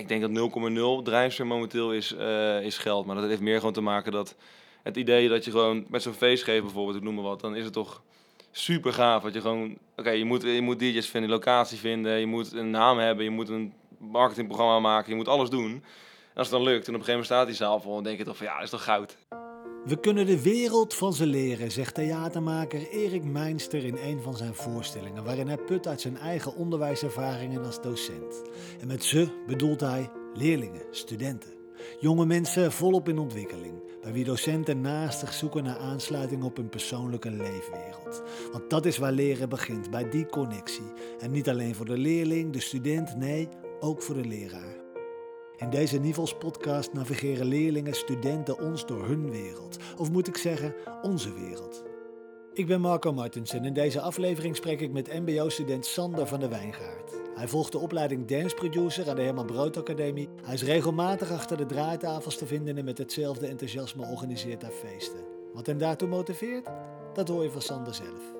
ik 0.00 0.08
denk 0.08 0.20
dat 0.20 0.30
0,0 1.00 1.02
drijfveer 1.02 1.46
momenteel 1.46 1.92
is, 1.92 2.14
eh, 2.14 2.62
is 2.62 2.78
geld. 2.78 3.06
Maar 3.06 3.16
dat 3.16 3.28
heeft 3.28 3.40
meer 3.40 3.58
gewoon 3.58 3.72
te 3.72 3.80
maken 3.80 4.12
dat 4.12 4.36
het 4.82 4.96
idee 4.96 5.28
dat 5.28 5.44
je 5.44 5.50
gewoon 5.50 5.84
met 5.88 6.02
zo'n 6.02 6.12
feestgever 6.12 6.62
bijvoorbeeld, 6.62 6.96
ik 6.96 7.02
noem 7.02 7.14
maar 7.14 7.24
wat, 7.24 7.40
dan 7.40 7.56
is 7.56 7.64
het 7.64 7.72
toch 7.72 8.02
super 8.50 8.92
gaaf. 8.92 9.22
Dat 9.22 9.34
je 9.34 9.40
gewoon, 9.40 9.78
oké, 9.96 10.10
je, 10.10 10.24
moet, 10.24 10.42
je 10.42 10.62
moet 10.62 10.78
DJ's 10.78 11.08
vinden, 11.08 11.30
locatie 11.30 11.78
vinden, 11.78 12.18
je 12.18 12.26
moet 12.26 12.52
een 12.52 12.70
naam 12.70 12.98
hebben, 12.98 13.24
je 13.24 13.30
moet 13.30 13.48
een 13.48 13.72
marketingprogramma 13.98 14.78
maken, 14.78 15.10
je 15.10 15.16
moet 15.16 15.28
alles 15.28 15.50
doen. 15.50 15.70
En 15.70 16.36
als 16.36 16.50
het 16.50 16.56
dan 16.56 16.62
lukt 16.62 16.88
en 16.88 16.94
op 16.94 17.00
een 17.00 17.06
gegeven 17.06 17.10
moment 17.12 17.26
staat 17.26 17.46
die 17.46 17.56
zaal 17.56 17.80
vol, 17.80 17.94
dan 17.94 18.02
denk 18.02 18.18
je 18.18 18.24
toch 18.24 18.36
van 18.36 18.46
ja, 18.46 18.54
dat 18.54 18.64
is 18.64 18.70
toch 18.70 18.84
goud. 18.84 19.16
We 19.84 20.00
kunnen 20.00 20.26
de 20.26 20.42
wereld 20.42 20.94
van 20.94 21.12
ze 21.12 21.26
leren, 21.26 21.70
zegt 21.70 21.94
theatermaker 21.94 22.88
Erik 22.88 23.24
Meinster 23.24 23.84
in 23.84 23.96
een 23.96 24.20
van 24.22 24.36
zijn 24.36 24.54
voorstellingen, 24.54 25.24
waarin 25.24 25.46
hij 25.46 25.56
put 25.56 25.86
uit 25.86 26.00
zijn 26.00 26.16
eigen 26.16 26.54
onderwijservaringen 26.54 27.64
als 27.64 27.82
docent. 27.82 28.42
En 28.80 28.86
met 28.86 29.04
ze 29.04 29.28
bedoelt 29.46 29.80
hij 29.80 30.10
leerlingen, 30.34 30.82
studenten. 30.90 31.50
Jonge 32.00 32.26
mensen 32.26 32.72
volop 32.72 33.08
in 33.08 33.18
ontwikkeling, 33.18 33.74
bij 34.02 34.12
wie 34.12 34.24
docenten 34.24 34.80
naastig 34.80 35.32
zoeken 35.32 35.64
naar 35.64 35.78
aansluiting 35.78 36.42
op 36.42 36.56
hun 36.56 36.68
persoonlijke 36.68 37.30
leefwereld. 37.30 38.22
Want 38.52 38.70
dat 38.70 38.86
is 38.86 38.98
waar 38.98 39.12
leren 39.12 39.48
begint, 39.48 39.90
bij 39.90 40.10
die 40.10 40.26
connectie. 40.26 40.92
En 41.18 41.30
niet 41.30 41.48
alleen 41.48 41.74
voor 41.74 41.86
de 41.86 41.98
leerling, 41.98 42.52
de 42.52 42.60
student, 42.60 43.16
nee, 43.16 43.48
ook 43.80 44.02
voor 44.02 44.14
de 44.14 44.28
leraar. 44.28 44.89
In 45.60 45.70
deze 45.70 45.98
Nivels 45.98 46.34
podcast 46.34 46.92
navigeren 46.92 47.46
leerlingen, 47.46 47.94
studenten 47.94 48.58
ons 48.58 48.86
door 48.86 49.06
hun 49.06 49.30
wereld. 49.30 49.76
Of 49.96 50.10
moet 50.10 50.28
ik 50.28 50.36
zeggen, 50.36 50.74
onze 51.02 51.32
wereld. 51.32 51.82
Ik 52.52 52.66
ben 52.66 52.80
Marco 52.80 53.12
Martens 53.12 53.52
en 53.52 53.64
in 53.64 53.72
deze 53.72 54.00
aflevering 54.00 54.56
spreek 54.56 54.80
ik 54.80 54.92
met 54.92 55.20
mbo-student 55.20 55.86
Sander 55.86 56.26
van 56.26 56.40
der 56.40 56.48
Wijngaard. 56.48 57.12
Hij 57.34 57.48
volgt 57.48 57.72
de 57.72 57.78
opleiding 57.78 58.26
Dance 58.26 58.54
Producer 58.54 59.08
aan 59.08 59.16
de 59.16 59.22
Herman 59.22 59.46
Brood 59.46 59.76
Academie. 59.76 60.28
Hij 60.42 60.54
is 60.54 60.62
regelmatig 60.62 61.30
achter 61.30 61.56
de 61.56 61.66
draaitafels 61.66 62.36
te 62.36 62.46
vinden 62.46 62.78
en 62.78 62.84
met 62.84 62.98
hetzelfde 62.98 63.46
enthousiasme 63.46 64.06
organiseert 64.06 64.62
hij 64.62 64.70
feesten. 64.70 65.24
Wat 65.52 65.66
hem 65.66 65.78
daartoe 65.78 66.08
motiveert, 66.08 66.68
dat 67.14 67.28
hoor 67.28 67.42
je 67.42 67.50
van 67.50 67.62
Sander 67.62 67.94
zelf. 67.94 68.39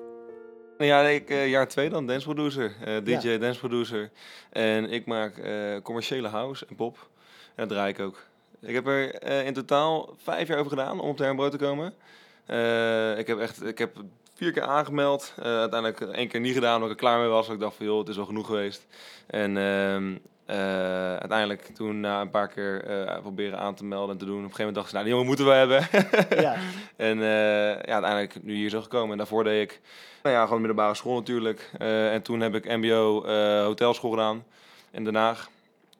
Ja, 0.83 1.01
ik 1.01 1.29
uh, 1.29 1.49
jaar 1.49 1.67
twee 1.67 1.89
dan, 1.89 2.07
dance 2.07 2.25
producer, 2.25 2.75
uh, 2.87 2.97
DJ, 3.03 3.29
ja. 3.29 3.37
dance 3.37 3.59
producer. 3.59 4.09
En 4.49 4.89
ik 4.89 5.05
maak 5.05 5.37
uh, 5.37 5.81
commerciële 5.83 6.27
house 6.27 6.65
en 6.69 6.75
pop. 6.75 7.07
En 7.55 7.67
dat 7.67 7.69
draai 7.69 7.93
ik 7.93 7.99
ook. 7.99 8.25
Ik 8.61 8.73
heb 8.73 8.87
er 8.87 9.23
in 9.45 9.53
totaal 9.53 10.15
vijf 10.17 10.47
jaar 10.47 10.57
over 10.57 10.69
gedaan 10.69 10.99
om 10.99 11.09
op 11.09 11.17
de 11.17 11.23
Herrenbrood 11.23 11.51
te 11.51 11.57
komen. 11.57 11.93
ik 13.17 13.27
heb 13.27 13.39
echt, 13.39 13.63
ik 13.65 13.77
heb 13.77 13.95
vier 14.35 14.51
keer 14.51 14.63
aangemeld. 14.63 15.33
uiteindelijk 15.35 16.01
één 16.01 16.27
keer 16.27 16.39
niet 16.39 16.53
gedaan, 16.53 16.75
omdat 16.75 16.89
ik 16.89 16.95
er 16.95 17.01
klaar 17.01 17.19
mee 17.19 17.27
was. 17.27 17.49
Ik 17.49 17.59
dacht 17.59 17.75
van 17.75 17.85
joh, 17.85 17.99
het 17.99 18.07
is 18.07 18.15
wel 18.15 18.25
genoeg 18.25 18.45
geweest. 18.45 18.87
En 19.27 19.57
ehm, 19.57 20.15
uiteindelijk 21.19 21.61
toen 21.61 21.99
na 21.99 22.21
een 22.21 22.29
paar 22.29 22.47
keer 22.47 22.83
proberen 23.21 23.59
aan 23.59 23.75
te 23.75 23.85
melden 23.85 24.11
en 24.11 24.17
te 24.17 24.25
doen. 24.25 24.37
Op 24.37 24.43
een 24.43 24.55
gegeven 24.55 24.73
moment 24.73 24.75
dacht 24.75 24.87
ik, 24.87 24.93
nou 24.93 25.05
die 25.05 25.13
jongen 25.13 25.27
moeten 25.27 25.45
we 25.45 25.51
hebben. 25.51 25.87
ja. 26.43 26.55
En 27.11 27.19
ja, 27.19 27.93
uiteindelijk 27.93 28.43
nu 28.43 28.53
hier 28.53 28.69
zo 28.69 28.81
gekomen. 28.81 29.11
En 29.11 29.17
daarvoor 29.17 29.43
deed 29.43 29.71
ik 29.71 29.79
nou 30.23 30.35
ja, 30.35 30.43
gewoon 30.43 30.59
middelbare 30.59 30.95
school 30.95 31.15
natuurlijk. 31.15 31.71
En 32.11 32.21
toen 32.21 32.39
heb 32.39 32.55
ik 32.55 32.77
MBO 32.77 33.25
hotelschool 33.63 34.09
gedaan 34.09 34.43
in 34.91 35.03
Den 35.03 35.15
Haag. 35.15 35.49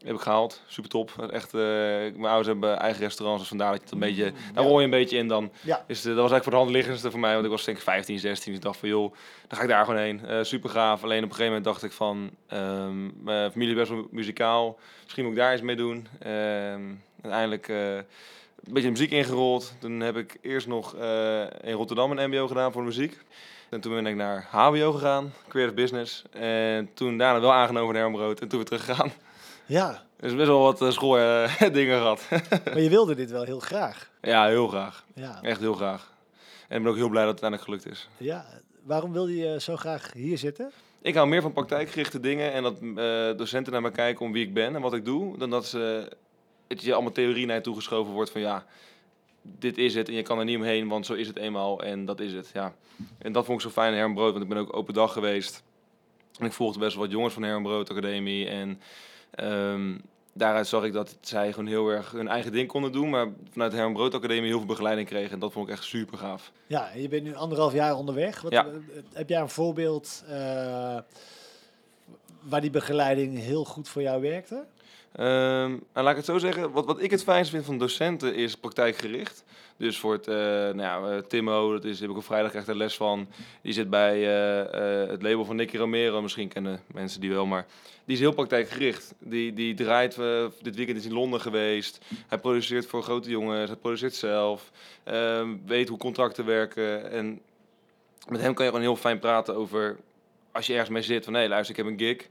Heb 0.06 0.16
ik 0.16 0.22
gehaald. 0.22 0.62
Super 0.68 0.90
top. 0.90 1.30
Echt, 1.32 1.54
uh, 1.54 1.62
mijn 1.62 2.26
ouders 2.26 2.48
hebben 2.48 2.80
eigen 2.80 3.02
restaurants, 3.02 3.40
dus 3.40 3.50
vandaar 3.50 3.72
dat 3.72 3.78
je 3.78 3.84
het 3.84 3.94
een 3.94 4.00
beetje, 4.00 4.34
daar 4.54 4.64
rol 4.64 4.80
je 4.80 4.84
een 4.84 4.92
beetje 4.92 5.18
in 5.18 5.28
dan. 5.28 5.52
Ja. 5.62 5.84
Dus 5.88 6.02
dat 6.02 6.16
was 6.16 6.32
eigenlijk 6.32 6.44
voor 6.44 6.52
de 6.52 6.58
hand 6.58 6.70
liggendste 6.70 7.12
voor 7.12 7.20
mij, 7.20 7.34
want 7.34 7.46
ik 7.46 7.52
was 7.52 7.66
denk 7.66 7.78
ik 7.78 7.84
15, 7.84 8.20
16. 8.20 8.46
Dus 8.46 8.56
ik 8.56 8.66
dacht 8.66 8.80
van 8.80 8.90
joh, 8.90 9.14
dan 9.48 9.58
ga 9.58 9.62
ik 9.62 9.70
daar 9.70 9.86
gewoon 9.86 10.00
heen. 10.00 10.46
super 10.46 10.70
gaaf. 10.70 11.04
Alleen 11.04 11.24
op 11.24 11.30
een 11.30 11.36
gegeven 11.36 11.46
moment 11.46 11.64
dacht 11.64 11.84
ik 11.84 11.92
van, 11.92 12.30
um, 12.54 13.14
mijn 13.24 13.52
familie 13.52 13.74
is 13.74 13.80
best 13.80 13.92
wel 13.92 14.08
muzikaal. 14.12 14.80
Misschien 15.04 15.24
moet 15.24 15.34
ik 15.34 15.40
daar 15.40 15.54
iets 15.54 15.62
mee 15.62 15.76
doen. 15.76 16.08
Um, 16.28 17.04
uiteindelijk 17.22 17.68
een 17.68 18.06
beetje 18.74 18.90
muziek 18.90 19.12
ingerold. 19.12 19.74
Toen 19.80 20.00
heb 20.00 20.18
ik 20.18 20.38
eerst 20.42 20.68
nog 20.68 20.96
in 21.62 21.74
Rotterdam 21.74 22.12
een 22.12 22.30
MBO 22.30 22.48
gedaan 22.48 22.72
voor 22.72 22.82
de 22.82 22.88
muziek. 22.88 23.18
En 23.72 23.82
toen 23.82 23.94
ben 23.94 24.06
ik 24.06 24.16
naar 24.16 24.48
HBO 24.50 24.92
gegaan, 24.92 25.34
Creative 25.48 25.76
Business. 25.76 26.24
En 26.32 26.90
toen 26.94 27.18
daarna 27.18 27.40
wel 27.40 27.54
aangenomen 27.54 27.94
naar 27.94 28.04
Hermbrood 28.04 28.40
en 28.40 28.48
toen 28.48 28.58
weer 28.58 28.68
teruggegaan. 28.68 29.12
Ja. 29.66 30.04
Dus 30.20 30.36
best 30.36 30.48
wel 30.48 30.62
wat 30.62 30.82
uh, 30.82 30.92
schooldingen 30.92 31.98
gehad. 32.02 32.28
maar 32.66 32.80
je 32.80 32.90
wilde 32.90 33.16
dit 33.16 33.32
wel 33.32 33.44
heel 33.44 33.60
graag. 33.60 34.12
Ja, 34.22 34.48
heel 34.48 34.68
graag. 34.68 35.06
Ja. 35.16 35.42
Echt 35.42 35.60
heel 35.60 35.74
graag. 35.74 36.14
En 36.68 36.78
ik 36.78 36.84
ben 36.84 36.92
ook 36.92 36.98
heel 36.98 37.10
blij 37.10 37.26
dat 37.26 37.34
het 37.34 37.44
uiteindelijk 37.44 37.86
gelukt 37.86 38.00
is. 38.00 38.10
Ja, 38.18 38.46
waarom 38.84 39.12
wilde 39.12 39.36
je 39.36 39.62
zo 39.62 39.76
graag 39.76 40.14
hier 40.14 40.38
zitten? 40.38 40.72
Ik 41.02 41.16
hou 41.16 41.28
meer 41.28 41.42
van 41.42 41.54
praktijkgerichte 41.54 42.20
dingen 42.20 42.54
en 42.54 42.64
dat 42.64 42.78
uh, 42.82 43.38
docenten 43.38 43.72
naar 43.72 43.82
me 43.82 43.92
kijken 43.92 44.26
om 44.26 44.32
wie 44.32 44.46
ik 44.46 44.54
ben 44.54 44.76
en 44.76 44.82
wat 44.82 44.94
ik 44.94 45.06
doe, 45.06 45.38
dan 45.38 45.50
dat 45.50 45.66
ze 45.66 46.12
het 46.68 46.82
je 46.82 46.94
allemaal 46.94 47.12
theorie 47.12 47.46
naar 47.46 47.56
je 47.56 47.62
toegeschoven 47.62 48.14
wordt 48.14 48.32
van 48.32 48.42
ja, 48.42 48.66
dit 49.42 49.78
is 49.78 49.96
het 49.96 50.08
en 50.08 50.14
je 50.14 50.22
kan 50.22 50.40
er 50.40 50.46
niet 50.46 50.58
omheen, 50.58 50.88
want 50.88 51.06
zo 51.06 51.14
is 51.14 51.28
het 51.28 51.38
eenmaal 51.38 51.84
en 51.84 52.06
dat 52.06 52.20
is 52.20 52.34
het. 52.34 52.50
Ja. 52.54 52.76
En 53.18 53.32
dat 53.32 53.46
vond 53.46 53.62
ik 53.62 53.68
zo 53.68 53.74
fijn 53.74 53.94
in 53.94 54.00
Hermbrood, 54.00 54.32
want 54.32 54.44
ik 54.44 54.50
ben 54.50 54.58
ook 54.58 54.76
open 54.76 54.94
dag 54.94 55.14
geweest. 55.14 55.64
En 56.40 56.46
ik 56.46 56.54
volgde 56.54 56.80
best 56.80 56.94
wel 56.94 57.04
wat 57.04 57.12
jongens 57.12 57.34
van 57.34 57.44
Hermbrood 57.44 57.90
Academie. 57.90 58.48
En 58.48 58.82
um, 59.36 60.02
daaruit 60.34 60.68
zag 60.68 60.84
ik 60.84 60.94
dat 60.94 61.18
zij 61.22 61.52
gewoon 61.52 61.68
heel 61.68 61.90
erg 61.90 62.12
hun 62.12 62.28
eigen 62.28 62.52
ding 62.52 62.68
konden 62.68 62.92
doen, 62.92 63.10
maar 63.10 63.28
vanuit 63.52 63.72
de 63.72 63.78
Hermbrood 63.78 64.14
Academie 64.14 64.50
heel 64.50 64.58
veel 64.58 64.68
begeleiding 64.68 65.08
kregen. 65.08 65.32
En 65.32 65.40
dat 65.40 65.52
vond 65.52 65.68
ik 65.68 65.74
echt 65.74 65.84
super 65.84 66.18
gaaf. 66.18 66.52
Ja, 66.68 66.90
je 66.96 67.08
bent 67.08 67.24
nu 67.24 67.36
anderhalf 67.36 67.74
jaar 67.74 67.96
onderweg. 67.96 68.42
Wat, 68.42 68.52
ja. 68.52 68.68
Heb 69.14 69.30
jij 69.30 69.42
een 69.42 69.50
voorbeeld 69.50 70.24
uh, 70.30 70.34
waar 72.42 72.62
die 72.62 72.70
begeleiding 72.70 73.40
heel 73.40 73.66
goed 73.66 73.90
voor 73.90 74.02
jou 74.02 74.22
werkte? 74.22 74.66
Um, 75.20 75.84
en 75.94 76.04
laat 76.04 76.10
ik 76.10 76.16
het 76.16 76.26
zo 76.26 76.38
zeggen, 76.38 76.72
wat, 76.72 76.86
wat 76.86 77.02
ik 77.02 77.12
het 77.12 77.24
fijnste 77.24 77.54
vind 77.54 77.66
van 77.66 77.78
docenten 77.78 78.36
is 78.36 78.56
praktijkgericht. 78.56 79.44
Dus 79.78 79.98
voor 80.00 80.14
het, 80.14 80.28
uh, 80.28 80.36
nou 80.36 80.78
ja, 80.78 81.16
uh, 81.16 81.18
Timo, 81.18 81.72
dat 81.72 81.84
is, 81.84 82.00
heb 82.00 82.10
ik 82.10 82.18
op 82.18 82.24
vrijdag 82.24 82.54
echt 82.54 82.68
een 82.68 82.78
les 82.78 82.96
van. 82.96 83.28
Die 83.62 83.74
zit 83.74 83.90
bij 83.90 84.20
uh, 84.20 85.10
het 85.10 85.22
label 85.22 85.46
van 85.46 85.56
Nicky 85.56 85.78
Romero. 85.78 86.22
Misschien 86.22 86.48
kennen 86.48 86.82
mensen 86.94 87.22
die 87.22 87.30
wel, 87.30 87.46
maar 87.46 87.66
die 88.06 88.16
is 88.16 88.22
heel 88.22 88.32
praktijkgericht. 88.32 89.14
Die, 89.20 89.54
die 89.54 89.74
draait, 89.74 90.16
dit 90.62 90.76
weekend 90.76 90.98
is 90.98 91.06
in 91.06 91.14
Londen 91.14 91.42
geweest. 91.42 92.00
Hij 92.28 92.38
produceert 92.38 92.86
voor 92.86 93.04
grote 93.04 93.30
jongens, 93.30 93.70
hij 93.70 93.80
produceert 93.80 94.16
zelf. 94.16 94.72
Ehm, 95.04 95.50
weet 95.66 95.90
hoe 95.90 95.98
contracten 95.98 96.46
werken. 96.46 97.12
En 97.12 97.42
met 98.28 98.42
hem 98.42 98.54
kan 98.54 98.66
je 98.66 98.72
gewoon 98.72 98.86
heel 98.86 98.96
fijn 98.96 99.20
praten 99.20 99.56
over 99.56 99.98
als 100.52 100.68
je 100.68 100.74
ergens 100.74 100.90
mee 100.90 101.02
zit 101.02 101.24
van 101.24 101.34
hé, 101.34 101.40
hey, 101.40 101.50
luister, 101.50 101.78
ik 101.78 101.84
heb 101.84 101.92
een 101.92 102.00
gig. 102.00 102.28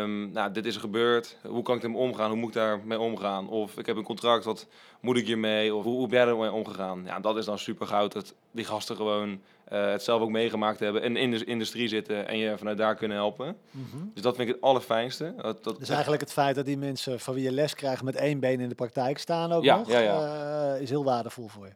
Um, 0.00 0.30
nou, 0.32 0.52
dit 0.52 0.66
is 0.66 0.74
er 0.74 0.80
gebeurd. 0.80 1.36
Hoe 1.46 1.62
kan 1.62 1.76
ik 1.76 1.82
ermee 1.82 1.98
omgaan? 1.98 2.30
Hoe 2.30 2.38
moet 2.38 2.48
ik 2.48 2.54
daarmee 2.54 3.00
omgaan? 3.00 3.48
Of 3.48 3.78
ik 3.78 3.86
heb 3.86 3.96
een 3.96 4.04
contract, 4.04 4.44
wat 4.44 4.66
moet 5.00 5.16
ik 5.16 5.26
hiermee? 5.26 5.74
Of 5.74 5.84
hoe, 5.84 5.96
hoe 5.96 6.08
ben 6.08 6.18
jij 6.18 6.28
ermee 6.28 6.52
omgegaan? 6.52 7.02
Ja, 7.04 7.20
dat 7.20 7.36
is 7.36 7.44
dan 7.44 7.58
super 7.58 7.86
goud 7.86 8.12
dat 8.12 8.34
die 8.50 8.64
gasten 8.64 8.96
gewoon 8.96 9.40
uh, 9.72 9.90
het 9.90 10.02
zelf 10.02 10.22
ook 10.22 10.30
meegemaakt 10.30 10.80
hebben 10.80 11.02
en 11.02 11.16
in 11.16 11.30
de 11.30 11.44
industrie 11.44 11.88
zitten 11.88 12.28
en 12.28 12.38
je 12.38 12.58
vanuit 12.58 12.78
daar 12.78 12.94
kunnen 12.94 13.16
helpen. 13.16 13.56
Mm 13.70 13.86
-hmm. 13.90 14.10
Dus 14.14 14.22
dat 14.22 14.36
vind 14.36 14.48
ik 14.48 14.54
het 14.54 14.64
allerfijnste. 14.64 15.34
Dat, 15.36 15.64
dat 15.64 15.78
dus 15.78 15.88
eigenlijk 15.88 16.20
het 16.20 16.32
feit 16.32 16.54
dat 16.54 16.64
die 16.64 16.78
mensen 16.78 17.20
van 17.20 17.34
wie 17.34 17.44
je 17.44 17.52
les 17.52 17.74
krijgt 17.74 18.02
met 18.02 18.16
één 18.16 18.40
been 18.40 18.60
in 18.60 18.68
de 18.68 18.74
praktijk 18.74 19.18
staan 19.18 19.52
ook 19.52 19.64
ja, 19.64 19.76
nog, 19.76 19.88
ja, 19.90 19.98
ja. 19.98 20.74
Uh, 20.74 20.80
is 20.80 20.90
heel 20.90 21.04
waardevol 21.04 21.48
voor 21.48 21.66
je. 21.66 21.72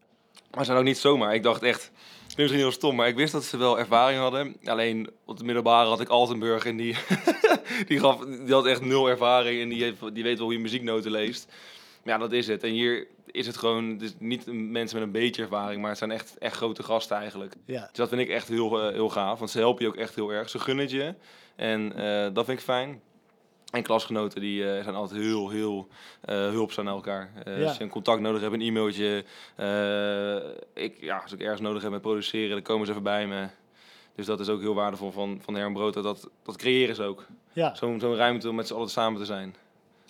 Maar 0.51 0.65
zijn 0.65 0.79
ook 0.79 0.85
niet 0.85 0.99
zomaar. 0.99 1.35
Ik 1.35 1.43
dacht 1.43 1.63
echt, 1.63 1.91
nu 2.37 2.43
misschien 2.43 2.61
heel 2.61 2.73
stom, 2.73 2.97
maar 2.97 3.09
ik 3.09 3.17
wist 3.17 3.33
dat 3.33 3.45
ze 3.45 3.57
wel 3.57 3.79
ervaring 3.79 4.21
hadden. 4.21 4.57
Alleen 4.65 5.11
op 5.25 5.39
de 5.39 5.45
middelbare 5.45 5.89
had 5.89 6.01
ik 6.01 6.09
Altenburg 6.09 6.65
en 6.65 6.77
die, 6.77 6.97
die, 7.89 7.99
gaf, 7.99 8.19
die 8.19 8.55
had 8.55 8.67
echt 8.67 8.81
nul 8.81 9.09
ervaring 9.09 9.61
en 9.61 9.69
die, 9.69 9.83
heeft, 9.83 10.15
die 10.15 10.23
weet 10.23 10.37
wel 10.37 10.47
hoe 10.47 10.55
je 10.55 10.63
muzieknoten 10.63 11.11
leest. 11.11 11.47
Maar 12.03 12.15
ja, 12.15 12.21
dat 12.21 12.33
is 12.33 12.47
het. 12.47 12.63
En 12.63 12.71
hier 12.71 13.07
is 13.31 13.47
het 13.47 13.57
gewoon 13.57 13.99
dus 13.99 14.15
niet 14.19 14.47
mensen 14.47 14.99
met 14.99 15.07
een 15.07 15.21
beetje 15.21 15.43
ervaring, 15.43 15.81
maar 15.81 15.91
het 15.91 15.99
zijn 15.99 16.11
echt, 16.11 16.39
echt 16.39 16.57
grote 16.57 16.83
gasten 16.83 17.17
eigenlijk. 17.17 17.55
Ja. 17.65 17.81
Dus 17.81 17.97
dat 17.97 18.09
vind 18.09 18.21
ik 18.21 18.29
echt 18.29 18.49
heel, 18.49 18.87
uh, 18.87 18.93
heel 18.93 19.09
gaaf, 19.09 19.39
want 19.39 19.51
ze 19.51 19.59
helpen 19.59 19.85
je 19.85 19.91
ook 19.91 19.97
echt 19.97 20.15
heel 20.15 20.33
erg. 20.33 20.49
Ze 20.49 20.59
gunnen 20.59 20.85
het 20.85 20.95
je 20.95 21.15
en 21.57 21.93
uh, 21.97 22.35
dat 22.35 22.45
vind 22.45 22.59
ik 22.59 22.65
fijn. 22.65 23.01
En 23.71 23.83
klasgenoten 23.83 24.41
die 24.41 24.63
uh, 24.63 24.83
zijn 24.83 24.95
altijd 24.95 25.21
heel, 25.21 25.49
heel 25.49 25.89
uh, 26.29 26.35
hulpzaam 26.35 26.85
naar 26.85 26.95
elkaar. 26.95 27.31
Uh, 27.47 27.59
ja. 27.59 27.67
Als 27.67 27.77
je 27.77 27.83
een 27.83 27.91
contact 27.91 28.21
nodig 28.21 28.41
hebt, 28.41 28.55
een 28.55 28.61
e-mailtje. 28.61 29.25
ik, 30.75 31.01
ja, 31.01 31.17
als 31.17 31.33
ik 31.33 31.41
ergens 31.41 31.61
nodig 31.61 31.83
heb 31.83 31.91
met 31.91 32.01
produceren, 32.01 32.51
dan 32.51 32.63
komen 32.63 32.87
ze 32.87 32.93
even 32.93 33.03
bij 33.05 33.27
me. 33.27 33.49
Dus 34.15 34.27
dat 34.27 34.41
is 34.41 34.49
ook 34.49 34.61
heel 34.61 34.75
waardevol 34.75 35.11
van, 35.11 35.41
van 35.43 35.55
Hermbrood. 35.55 35.95
Dat, 35.95 36.29
dat 36.43 36.57
creëren 36.57 36.95
ze 36.95 37.03
ook. 37.03 37.27
Ja. 37.53 37.75
Zo'n 37.75 38.01
zo'n 38.01 38.17
ruimte 38.17 38.49
om 38.49 38.55
met 38.55 38.67
z'n 38.67 38.75
allen 38.75 38.91
samen 38.91 39.21
te 39.21 39.27
zijn. 39.27 39.55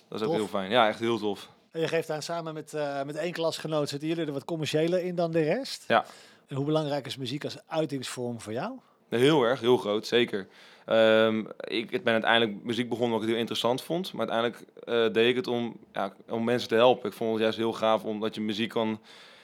Dat 0.07 0.19
is 0.19 0.25
tof. 0.25 0.27
ook 0.27 0.39
heel 0.39 0.47
fijn. 0.47 0.71
Ja, 0.71 0.87
echt 0.87 0.99
heel 0.99 1.17
tof. 1.17 1.49
En 1.71 1.81
je 1.81 1.87
geeft 1.87 2.07
daar 2.07 2.23
samen 2.23 2.53
met, 2.53 2.73
met 3.05 3.15
één 3.15 3.33
klasgenoot, 3.33 3.89
zitten 3.89 4.07
jullie 4.07 4.25
er 4.25 4.33
wat 4.33 4.45
commerciëler 4.45 5.03
in 5.03 5.15
dan 5.15 5.31
de 5.31 5.41
rest? 5.43 5.83
Ja. 5.87 6.05
En 6.47 6.55
hoe 6.55 6.65
belangrijk 6.65 7.05
is 7.05 7.17
muziek 7.17 7.43
als 7.43 7.57
uitingsvorm 7.67 8.41
voor 8.41 8.53
jou? 8.53 8.79
Heel 9.09 9.43
erg, 9.43 9.59
heel 9.59 9.77
groot, 9.77 10.07
zeker. 10.07 10.47
Um, 10.89 11.47
ik 11.57 12.03
ben 12.03 12.13
uiteindelijk 12.13 12.63
muziek 12.63 12.89
begonnen 12.89 13.13
wat 13.13 13.21
ik 13.21 13.29
heel 13.29 13.39
interessant 13.39 13.81
vond. 13.81 14.13
Maar 14.13 14.29
uiteindelijk 14.29 14.71
uh, 14.89 15.13
deed 15.13 15.29
ik 15.29 15.35
het 15.35 15.47
om, 15.47 15.77
ja, 15.93 16.13
om 16.29 16.43
mensen 16.43 16.69
te 16.69 16.75
helpen. 16.75 17.09
Ik 17.09 17.15
vond 17.15 17.31
het 17.31 17.41
juist 17.41 17.57
heel 17.57 17.73
gaaf 17.73 18.03
omdat 18.03 18.35
je 18.35 18.41
muziek 18.41 18.69
kan 18.69 18.99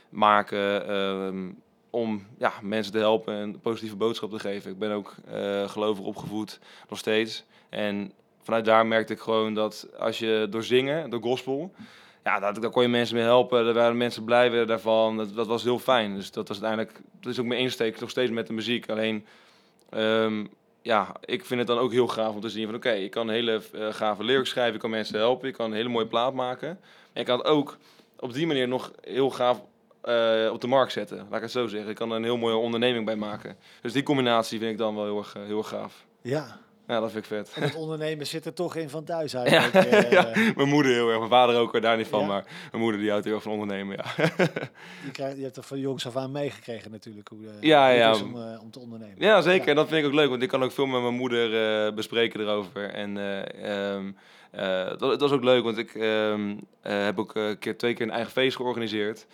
maken 0.10 0.94
um, 0.96 1.62
om 1.90 2.28
ja, 2.38 2.54
mensen 2.62 2.94
te 2.94 3.00
helpen 3.00 3.34
en 3.34 3.42
een 3.42 3.60
positieve 3.60 3.96
boodschap 3.96 4.32
te 4.32 4.40
geven. 4.40 4.72
Ik 4.72 4.80
ben 4.80 4.92
ook 4.92 5.16
uh, 5.34 5.70
gelovig 5.70 6.06
opgevoed, 6.06 6.60
nog 6.90 7.00
steeds. 7.00 7.44
En 7.70 8.12
vanuit 8.42 8.66
daar 8.66 8.86
merkte 8.86 9.14
ik 9.14 9.20
gewoon 9.20 9.54
dat 9.54 9.88
als 10.00 10.20
je 10.20 10.48
door 10.50 10.64
zingen, 10.64 11.10
door 11.10 11.22
gospel, 11.22 11.72
ja, 12.24 12.40
daar, 12.40 12.70
kon 12.70 12.82
je 12.82 12.88
mensen 12.88 13.16
mee 13.16 13.24
helpen. 13.24 13.66
Daar 13.66 13.74
waren 13.74 13.98
mensen 13.98 14.24
blij 14.24 14.66
daarvan. 14.66 15.18
Dat, 15.18 15.36
dat 15.36 15.48
was 15.48 15.64
heel 15.64 15.80
fijn. 15.80 16.16
Dus 16.16 16.32
dat 16.32 16.48
was 16.48 16.62
uiteindelijk, 16.62 17.06
dat 17.22 17.32
is 17.32 17.40
ook 17.40 17.46
mijn 17.46 17.60
insteek 17.60 18.00
nog 18.00 18.10
steeds 18.10 18.32
met 18.32 18.48
de 18.48 18.54
muziek. 18.54 18.90
Alleen, 18.90 19.26
ehm, 19.90 20.46
ja, 20.82 21.16
ik 21.26 21.46
vind 21.46 21.60
het 21.60 21.68
dan 21.68 21.78
ook 21.78 21.92
heel 21.92 22.08
gaaf 22.08 22.34
om 22.34 22.42
te 22.42 22.50
zien 22.50 22.66
van 22.66 22.76
oké, 22.76 22.92
ik 22.92 23.12
kan 23.12 23.30
hele 23.30 23.62
uh, 23.76 23.94
gave 23.94 24.24
lyrics 24.24 24.50
schrijven, 24.50 24.74
ik 24.74 24.80
kan 24.80 24.90
mensen 24.90 25.18
helpen, 25.18 25.48
ik 25.48 25.54
kan 25.54 25.66
een 25.66 25.76
hele 25.76 25.90
mooie 25.90 26.08
plaat 26.08 26.34
maken. 26.34 26.70
En 27.14 27.22
ik 27.22 27.26
kan 27.26 27.38
het 27.38 27.48
ook 27.48 27.78
op 28.20 28.34
die 28.34 28.48
manier 28.48 28.68
nog 28.68 28.92
heel 29.02 29.30
gaaf 29.30 29.62
uh, 30.04 30.52
op 30.52 30.62
de 30.62 30.68
markt 30.68 30.92
zetten. 30.92 31.18
Laat 31.18 31.36
ik 31.36 31.42
het 31.42 31.52
zo 31.52 31.68
zeggen. 31.68 31.90
Ik 31.90 31.96
kan 31.96 32.12
er 32.12 32.18
een 32.18 32.24
heel 32.24 32.38
mooie 32.38 32.56
onderneming 32.56 33.06
bij 33.06 33.16
maken. 33.16 33.58
Dus 33.82 33.94
die 33.94 34.04
combinatie 34.04 34.60
vind 34.60 34.72
ik 34.72 34.78
dan 34.78 34.96
wel 34.96 35.04
heel 35.04 35.18
erg, 35.18 35.34
heel 35.34 35.58
erg 35.58 35.68
gaaf. 35.68 36.06
Ja, 36.22 36.60
ja, 36.88 37.00
dat 37.00 37.12
vind 37.12 37.24
ik 37.24 37.30
vet. 37.30 37.52
En 37.56 37.62
het 37.62 37.76
ondernemen 37.76 38.28
zit 38.28 38.46
er 38.46 38.54
toch 38.54 38.76
in 38.76 38.90
van 38.90 39.04
thuis. 39.04 39.32
Ja, 39.46 39.74
uh, 39.74 40.12
ja, 40.12 40.32
mijn 40.56 40.68
moeder 40.68 40.92
heel 40.92 41.08
erg. 41.08 41.18
Mijn 41.18 41.30
vader 41.30 41.56
ook 41.56 41.82
daar 41.82 41.98
niet 41.98 42.08
van, 42.08 42.26
maar 42.28 42.46
mijn 42.72 42.84
moeder 42.84 43.02
die 43.02 43.10
houdt 43.10 43.26
heel 43.26 43.34
erg 43.34 43.44
van 43.44 43.52
ondernemen, 43.52 43.98
ja. 43.98 44.26
je, 45.06 45.12
krijgt, 45.12 45.38
je 45.38 45.44
hebt 45.44 45.58
er 45.58 45.64
van 45.64 45.80
jongs 45.80 46.08
af 46.08 46.16
aan 46.16 46.32
meegekregen 46.32 46.92
natuurlijk, 46.92 47.28
hoe, 47.28 47.40
uh, 47.40 47.50
ja, 47.60 47.90
ja. 47.90 48.12
is 48.12 48.22
om, 48.22 48.36
uh, 48.36 48.62
om, 48.62 48.72
te 48.72 48.80
ondernemen. 48.80 49.16
Ja, 49.18 49.42
zeker. 49.42 49.68
En 49.68 49.76
dat 49.76 49.88
vind 49.88 50.00
ik 50.00 50.08
ook 50.08 50.14
leuk, 50.14 50.30
want 50.30 50.42
ik 50.42 50.50
kan 50.50 50.64
ook 50.64 50.72
veel 50.72 50.86
met 50.86 51.02
mijn 51.02 51.14
moeder 51.14 51.94
bespreken 51.94 52.40
erover. 52.40 52.90
En 52.90 53.18
um, 53.72 54.16
dat, 54.88 55.00
dat 55.00 55.20
was 55.20 55.32
ook 55.32 55.44
leuk, 55.44 55.64
want 55.64 55.78
ik 55.78 55.94
um, 55.96 56.60
heb 56.82 57.20
ook 57.20 57.36
een 57.36 57.60
keer, 57.60 57.78
twee 57.78 57.94
keer 57.94 58.06
een 58.06 58.12
eigen 58.12 58.32
feest 58.32 58.56
georganiseerd. 58.56 59.28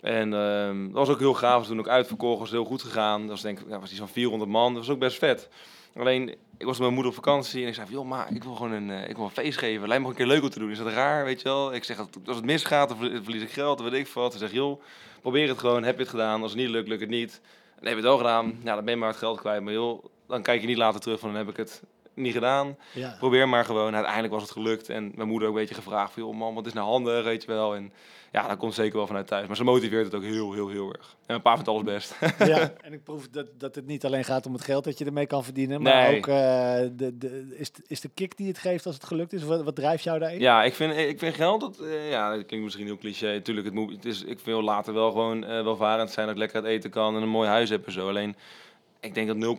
En 0.00 0.32
um, 0.32 0.86
dat 0.86 1.06
was 1.06 1.08
ook 1.08 1.18
heel 1.18 1.34
gaaf. 1.34 1.66
toen 1.66 1.78
ook 1.78 1.88
uitverkocht, 1.88 2.38
was 2.38 2.50
heel 2.50 2.64
goed 2.64 2.82
gegaan. 2.82 3.20
Dat 3.20 3.30
was 3.30 3.42
denk 3.42 3.60
ik, 3.60 3.68
ja, 3.68 3.78
was 3.78 3.90
iets 3.90 3.98
van 3.98 4.08
400 4.08 4.50
man. 4.50 4.74
Dat 4.74 4.86
was 4.86 4.94
ook 4.94 5.00
best 5.00 5.18
vet. 5.18 5.48
Alleen, 5.96 6.28
ik 6.28 6.66
was 6.66 6.78
met 6.78 6.78
mijn 6.78 6.92
moeder 6.92 7.12
op 7.12 7.24
vakantie 7.24 7.62
en 7.62 7.68
ik 7.68 7.74
zei 7.74 7.86
joh, 7.90 8.06
maar 8.06 8.34
ik 8.34 8.44
wil 8.44 8.54
gewoon 8.54 8.72
een, 8.72 8.88
uh, 8.88 9.08
ik 9.08 9.16
wil 9.16 9.24
een 9.24 9.30
feest 9.30 9.58
geven. 9.58 9.88
Lijkt 9.88 10.02
me 10.02 10.08
een 10.08 10.14
keer 10.14 10.26
leuk 10.26 10.42
om 10.42 10.48
te 10.50 10.58
doen. 10.58 10.70
Is 10.70 10.78
dat 10.78 10.86
raar, 10.86 11.24
weet 11.24 11.40
je 11.40 11.48
wel? 11.48 11.74
Ik 11.74 11.84
zeg, 11.84 11.98
als 11.98 12.36
het 12.36 12.44
misgaat, 12.44 12.88
dan 12.88 12.98
verlies 12.98 13.42
ik 13.42 13.50
geld, 13.50 13.78
dan 13.78 13.90
weet 13.90 14.06
ik 14.06 14.12
wat. 14.12 14.32
Ze 14.32 14.38
zegt, 14.38 14.52
joh, 14.52 14.82
probeer 15.20 15.48
het 15.48 15.58
gewoon. 15.58 15.82
Heb 15.82 15.94
je 15.94 16.00
het 16.00 16.10
gedaan? 16.10 16.42
Als 16.42 16.52
het 16.52 16.60
niet 16.60 16.70
lukt, 16.70 16.88
lukt 16.88 17.00
het 17.00 17.10
niet. 17.10 17.40
En 17.80 17.86
heb 17.86 17.88
je 17.88 17.94
het 17.94 18.04
wel 18.04 18.16
gedaan. 18.16 18.60
Ja, 18.64 18.74
dan 18.74 18.84
ben 18.84 18.94
je 18.94 19.00
maar 19.00 19.08
het 19.08 19.18
geld 19.18 19.40
kwijt. 19.40 19.62
Maar 19.62 19.72
joh, 19.72 20.04
dan 20.26 20.42
kijk 20.42 20.60
je 20.60 20.66
niet 20.66 20.76
later 20.76 21.00
terug 21.00 21.20
van, 21.20 21.28
dan 21.28 21.38
heb 21.38 21.48
ik 21.48 21.56
het 21.56 21.82
niet 22.14 22.32
gedaan. 22.32 22.76
Ja. 22.92 23.16
Probeer 23.18 23.48
maar 23.48 23.64
gewoon. 23.64 23.94
Uiteindelijk 23.94 24.32
was 24.32 24.42
het 24.42 24.50
gelukt. 24.50 24.88
En 24.88 25.12
mijn 25.14 25.28
moeder 25.28 25.48
ook 25.48 25.54
een 25.54 25.60
beetje 25.60 25.74
gevraagd 25.74 26.12
van, 26.12 26.22
joh, 26.22 26.34
man, 26.34 26.54
wat 26.54 26.66
is 26.66 26.72
nou 26.72 26.88
handig, 26.88 27.24
weet 27.24 27.42
je 27.42 27.48
wel. 27.48 27.74
En 27.74 27.92
ja, 28.32 28.48
dat 28.48 28.56
komt 28.56 28.74
zeker 28.74 28.96
wel 28.96 29.06
vanuit 29.06 29.26
thuis. 29.26 29.46
Maar 29.46 29.56
ze 29.56 29.64
motiveert 29.64 30.04
het 30.04 30.14
ook 30.14 30.22
heel, 30.22 30.52
heel, 30.52 30.68
heel 30.68 30.92
erg. 30.92 31.16
En 31.26 31.34
een 31.34 31.42
paar 31.42 31.54
vindt 31.54 31.68
alles 31.68 31.82
best. 31.82 32.16
ja, 32.38 32.72
en 32.84 32.92
ik 32.92 33.04
proef 33.04 33.28
dat, 33.28 33.46
dat 33.58 33.74
het 33.74 33.86
niet 33.86 34.04
alleen 34.04 34.24
gaat 34.24 34.46
om 34.46 34.52
het 34.52 34.64
geld 34.64 34.84
dat 34.84 34.98
je 34.98 35.04
ermee 35.04 35.26
kan 35.26 35.44
verdienen. 35.44 35.82
Maar 35.82 36.08
nee. 36.08 36.16
ook 36.16 36.26
uh, 36.26 36.34
de, 36.96 37.18
de, 37.18 37.54
is, 37.58 37.70
is 37.86 38.00
de 38.00 38.10
kick 38.14 38.36
die 38.36 38.48
het 38.48 38.58
geeft 38.58 38.86
als 38.86 38.94
het 38.94 39.04
gelukt 39.04 39.32
is. 39.32 39.42
Wat, 39.42 39.62
wat 39.62 39.76
drijft 39.76 40.04
jou 40.04 40.18
daarin? 40.18 40.40
Ja, 40.40 40.64
ik 40.64 40.74
vind, 40.74 40.96
ik 40.96 41.18
vind 41.18 41.34
geld, 41.34 41.60
dat, 41.60 41.78
uh, 41.80 42.10
ja, 42.10 42.36
dat 42.36 42.46
klinkt 42.46 42.64
misschien 42.64 42.86
heel 42.86 42.98
cliché. 42.98 43.40
Tuurlijk, 43.40 43.66
het, 43.66 43.74
moet, 43.74 43.92
het 43.92 44.04
is, 44.04 44.24
ik 44.24 44.40
wil 44.40 44.62
later 44.62 44.94
wel 44.94 45.10
gewoon 45.10 45.42
uh, 45.42 45.48
welvarend 45.48 46.10
zijn. 46.10 46.26
Dat 46.26 46.34
ik 46.34 46.40
lekker 46.40 46.62
het 46.62 46.70
eten 46.70 46.90
kan 46.90 47.16
en 47.16 47.22
een 47.22 47.28
mooi 47.28 47.48
huis 47.48 47.70
heb 47.70 47.86
en 47.86 47.92
zo. 47.92 48.08
Alleen, 48.08 48.36
ik 49.00 49.14
denk 49.14 49.40
dat 49.40 49.56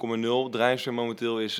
0,0 0.48 0.52
drijfster 0.52 0.94
momenteel 0.94 1.40
is, 1.40 1.60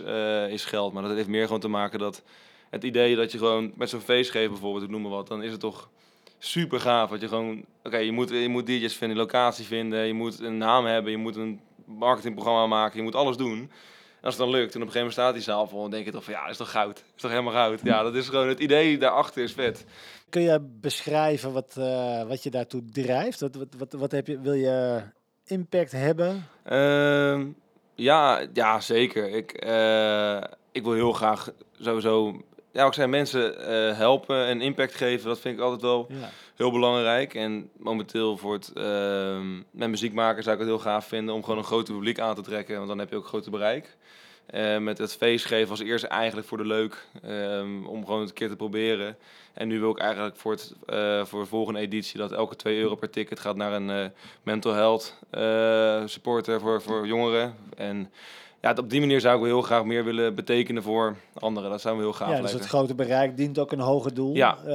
is 0.50 0.66
geld. 0.66 0.94
Maar 0.94 1.04
dat 1.04 1.16
heeft 1.16 1.28
meer 1.28 1.46
gewoon 1.46 1.60
te 1.60 1.68
maken 1.68 2.00
dat 2.00 2.24
het 2.70 2.84
idee 2.84 3.16
dat 3.16 3.32
je 3.32 3.38
gewoon 3.38 3.72
met 3.76 3.90
zo'n 3.90 4.02
feest 4.02 4.32
geeft 4.32 4.50
bijvoorbeeld, 4.50 4.84
ik 4.84 4.90
noem 4.90 5.02
maar 5.02 5.12
wat. 5.12 5.28
Dan 5.28 5.44
is 5.44 5.52
het 5.52 5.60
toch 5.60 5.90
super 6.38 6.80
gaaf. 6.80 7.10
Dat 7.10 7.22
je 7.22 7.28
gewoon, 7.28 7.66
oké, 7.84 7.98
je, 7.98 8.12
moet, 8.12 8.30
je 8.30 8.50
moet 8.50 8.66
DJ's 8.66 8.96
vinden, 8.96 9.18
locatie 9.18 9.66
vinden, 9.66 10.08
je 10.08 10.14
moet 10.14 10.40
een 10.40 10.58
naam 10.58 10.86
hebben, 10.86 11.12
je 11.12 11.18
moet 11.18 11.36
een 11.36 11.62
marketingprogramma 11.86 12.68
maken, 12.68 12.98
je 12.98 13.04
moet 13.04 13.16
alles 13.16 13.38
doen. 13.38 13.60
En 13.60 14.28
als 14.28 14.38
het 14.38 14.44
dan 14.44 14.54
lukt 14.54 14.76
en 14.76 14.82
op 14.82 14.88
een 14.88 14.94
gegeven 14.94 15.00
moment 15.00 15.14
staat 15.14 15.34
die 15.34 15.44
zaal 15.44 15.68
vol, 15.68 15.82
dan 15.82 15.92
denk 15.92 16.06
je 16.06 16.12
toch 16.12 16.24
van 16.24 16.34
ja, 16.34 16.48
is 16.48 16.58
toch 16.58 16.72
goud. 16.72 17.04
Is 17.16 17.22
toch 17.22 17.32
helemaal 17.32 17.54
goud. 17.54 17.80
Ja, 17.84 18.04
dat 18.04 18.16
is 18.16 18.30
gewoon 18.30 18.48
het 18.48 18.60
idee 18.60 18.98
daarachter 18.98 19.44
is 19.44 19.54
vet. 19.54 19.86
Kun 20.30 20.42
je 20.42 20.60
beschrijven 20.82 21.54
wat, 21.54 21.76
uh, 21.78 22.24
wat 22.28 22.44
je 22.44 22.50
daartoe 22.50 22.86
drijft? 22.86 23.40
Wat, 23.40 23.56
wat, 23.56 23.68
wat, 23.78 23.94
wat 23.94 24.12
heb 24.12 24.28
je, 24.28 24.40
wil 24.40 24.54
je 24.54 25.02
impact 25.46 25.92
hebben? 25.92 26.48
Uh, 26.72 27.42
ja, 27.96 28.42
ja, 28.54 28.80
zeker. 28.80 29.30
Ik, 29.30 29.66
uh, 29.66 30.42
ik 30.72 30.84
wil 30.84 30.94
heel 30.94 31.14
graag 31.14 31.50
sowieso 31.80 32.42
ja, 32.72 32.86
ik 32.86 32.94
zei 32.94 33.08
mensen 33.08 33.56
uh, 33.60 33.98
helpen 33.98 34.46
en 34.46 34.62
impact 34.62 34.96
geven, 34.96 35.28
dat 35.28 35.40
vind 35.40 35.58
ik 35.58 35.64
altijd 35.64 35.82
wel 35.82 36.08
ja. 36.10 36.30
heel 36.56 36.72
belangrijk. 36.72 37.34
En 37.34 37.70
momenteel 37.78 38.38
voor 38.38 38.54
het 38.54 38.72
uh, 38.74 39.40
met 39.72 39.90
muziek 39.90 40.14
maken 40.14 40.44
zou 40.44 40.56
ik 40.56 40.62
het 40.62 40.72
heel 40.72 40.80
gaaf 40.80 41.08
vinden 41.08 41.36
om 41.36 41.44
gewoon 41.44 41.58
een 41.58 41.64
groot 41.64 41.86
publiek 41.86 42.20
aan 42.20 42.36
te 42.36 42.42
trekken, 42.42 42.76
want 42.76 42.88
dan 42.88 43.00
heb 43.00 43.10
je 43.10 43.16
ook 43.16 43.28
groter 43.28 43.52
bereik. 43.52 43.98
Uh, 44.54 44.78
met 44.78 44.98
het 44.98 45.16
feest 45.16 45.46
geven 45.46 45.70
als 45.70 45.80
eerst 45.80 46.04
eigenlijk 46.04 46.48
voor 46.48 46.58
de 46.58 46.66
leuk, 46.66 47.08
um, 47.26 47.86
om 47.86 48.06
gewoon 48.06 48.22
een 48.22 48.34
keer 48.34 48.50
te 48.50 48.56
proberen. 48.56 49.18
En 49.54 49.68
nu 49.68 49.80
wil 49.80 49.92
ik 49.92 50.00
eigenlijk 50.00 50.36
voor, 50.36 50.52
het, 50.52 50.74
uh, 50.90 51.26
voor 51.26 51.42
de 51.42 51.48
volgende 51.48 51.80
editie 51.80 52.20
dat 52.20 52.32
elke 52.32 52.56
2 52.56 52.80
euro 52.80 52.96
per 52.96 53.10
ticket 53.10 53.40
gaat 53.40 53.56
naar 53.56 53.74
een 53.74 53.90
uh, 53.90 54.06
mental 54.44 54.74
health 54.74 55.16
supporter 56.12 56.60
voor, 56.60 56.82
voor 56.82 57.08
jongeren. 57.08 57.56
En 57.78 58.12
ja, 58.62 58.74
op 58.78 58.90
die 58.90 59.00
manier 59.00 59.22
zou 59.22 59.36
ik 59.36 59.42
wel 59.42 59.50
heel 59.50 59.62
graag 59.62 59.84
meer 59.84 60.04
willen 60.04 60.36
betekenen 60.36 60.84
voor 60.84 61.16
anderen. 61.34 61.70
Dat 61.70 61.82
zou 61.82 61.96
me 61.96 62.02
heel 62.02 62.14
gaaf 62.14 62.28
ja, 62.28 62.34
lijken. 62.34 62.52
Dus 62.52 62.60
het 62.60 62.70
grote 62.70 62.96
bereik 62.96 63.38
dient 63.38 63.60
ook 63.60 63.72
een 63.72 63.80
hoger 63.80 64.14
doel. 64.14 64.36
Ja, 64.36 64.58
uh, 64.66 64.72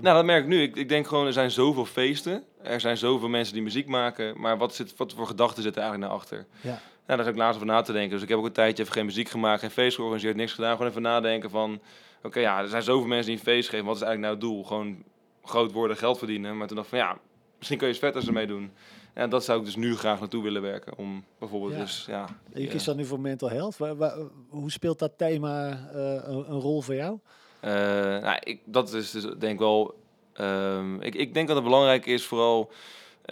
nou 0.00 0.02
dat 0.02 0.24
merk 0.24 0.42
ik 0.42 0.48
nu. 0.48 0.62
Ik, 0.62 0.76
ik 0.76 0.88
denk 0.88 1.06
gewoon, 1.06 1.26
er 1.26 1.32
zijn 1.32 1.50
zoveel 1.50 1.84
feesten. 1.84 2.42
Er 2.62 2.80
zijn 2.80 2.96
zoveel 2.96 3.28
mensen 3.28 3.54
die 3.54 3.62
muziek 3.62 3.86
maken. 3.86 4.40
Maar 4.40 4.58
wat, 4.58 4.74
zit, 4.74 4.96
wat 4.96 5.12
voor 5.12 5.26
gedachten 5.26 5.62
zitten 5.62 5.82
eigenlijk 5.82 6.10
naar 6.10 6.20
achter? 6.20 6.46
Ja. 6.60 6.80
Nou, 7.10 7.22
daar 7.22 7.32
ga 7.32 7.38
ik 7.38 7.44
laatst 7.44 7.62
over 7.62 7.74
na 7.74 7.82
te 7.82 7.92
denken. 7.92 8.10
Dus 8.10 8.22
ik 8.22 8.28
heb 8.28 8.38
ook 8.38 8.44
een 8.44 8.52
tijdje 8.52 8.82
even 8.82 8.94
geen 8.94 9.04
muziek 9.04 9.28
gemaakt, 9.28 9.60
geen 9.60 9.70
feest 9.70 9.94
georganiseerd, 9.94 10.36
niks 10.36 10.52
gedaan. 10.52 10.72
Gewoon 10.72 10.90
even 10.90 11.02
nadenken 11.02 11.50
van, 11.50 11.72
oké, 12.18 12.26
okay, 12.26 12.42
ja, 12.42 12.60
er 12.60 12.68
zijn 12.68 12.82
zoveel 12.82 13.08
mensen 13.08 13.26
die 13.26 13.36
een 13.36 13.44
feest 13.44 13.68
geven. 13.68 13.86
Wat 13.86 13.96
is 13.96 14.02
eigenlijk 14.02 14.32
nou 14.32 14.52
het 14.52 14.54
doel? 14.54 14.64
Gewoon 14.64 15.04
groot 15.44 15.72
worden, 15.72 15.96
geld 15.96 16.18
verdienen. 16.18 16.56
Maar 16.56 16.66
toen 16.66 16.76
dacht 16.76 16.92
ik 16.92 16.98
van, 16.98 17.06
ja, 17.06 17.18
misschien 17.58 17.78
kun 17.78 17.86
je 17.86 17.92
het 17.92 18.02
vetter 18.02 18.26
ermee 18.26 18.46
doen. 18.46 18.72
En 19.12 19.30
dat 19.30 19.44
zou 19.44 19.58
ik 19.58 19.64
dus 19.64 19.76
nu 19.76 19.96
graag 19.96 20.20
naartoe 20.20 20.42
willen 20.42 20.62
werken. 20.62 20.98
Om 20.98 21.24
bijvoorbeeld 21.38 21.72
ja. 21.72 21.78
dus, 21.78 22.04
ja... 22.08 22.28
Je 22.54 22.66
kiest 22.66 22.86
dan 22.86 22.96
nu 22.96 23.04
voor 23.04 23.20
mental 23.20 23.50
health. 23.50 23.76
Waar, 23.76 23.96
waar, 23.96 24.16
hoe 24.48 24.70
speelt 24.70 24.98
dat 24.98 25.12
thema 25.16 25.68
uh, 25.68 25.76
een, 25.94 26.50
een, 26.50 26.60
rol 26.60 26.80
voor 26.80 26.94
jou? 26.94 27.18
Uh, 27.64 27.70
nou, 27.70 28.36
ik, 28.40 28.60
dat 28.64 28.92
is 28.92 29.10
dus 29.10 29.22
denk 29.22 29.52
ik 29.52 29.58
wel... 29.58 29.94
Um, 30.40 31.00
ik, 31.00 31.14
ik 31.14 31.34
denk 31.34 31.46
dat 31.46 31.56
het 31.56 31.64
belangrijk 31.64 32.06
is 32.06 32.26
vooral... 32.26 32.70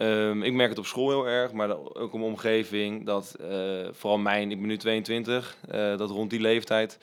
Um, 0.03 0.43
ik 0.43 0.53
merk 0.53 0.69
het 0.69 0.79
op 0.79 0.87
school 0.87 1.09
heel 1.09 1.27
erg, 1.27 1.53
maar 1.53 1.77
ook 1.95 2.13
mijn 2.13 2.25
omgeving. 2.25 3.07
Dat 3.07 3.37
uh, 3.41 3.89
vooral 3.93 4.19
mijn, 4.19 4.51
ik 4.51 4.59
ben 4.59 4.69
nu 4.69 4.77
22, 4.77 5.57
dat 5.71 6.11
rond 6.11 6.31
die 6.31 6.41
leeftijd... 6.41 6.99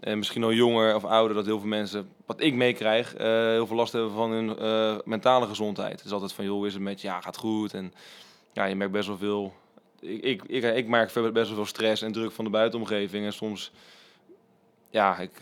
En 0.00 0.18
misschien 0.18 0.44
al 0.44 0.52
jonger 0.52 0.94
of 0.94 1.04
ouder, 1.04 1.36
dat 1.36 1.46
heel 1.46 1.58
veel 1.58 1.68
mensen, 1.68 2.08
wat 2.26 2.40
ik 2.40 2.54
meekrijg, 2.54 3.14
uh, 3.14 3.26
heel 3.26 3.66
veel 3.66 3.76
last 3.76 3.92
hebben 3.92 4.12
van 4.12 4.30
hun 4.30 4.46
mentale 5.04 5.46
gezondheid. 5.46 5.92
Het 5.92 6.04
is 6.04 6.12
altijd 6.12 6.32
van, 6.32 6.44
joh, 6.44 6.66
is 6.66 6.72
het 6.72 6.82
met 6.82 7.00
ja, 7.00 7.20
gaat 7.20 7.36
goed. 7.36 7.74
En 7.74 7.92
ja, 8.52 8.64
je 8.64 8.74
merkt 8.74 8.92
best 8.92 9.06
wel 9.06 9.16
veel, 9.16 9.52
ik, 10.00 10.22
ik, 10.22 10.42
ik, 10.42 10.64
ik 10.64 10.86
merk 10.86 11.12
best 11.12 11.32
wel 11.32 11.44
veel 11.44 11.66
stress 11.66 12.02
en 12.02 12.12
druk 12.12 12.32
van 12.32 12.44
de 12.44 12.50
buitenomgeving. 12.50 13.24
En 13.24 13.32
soms, 13.32 13.72
ja, 14.90 15.18
ik, 15.18 15.38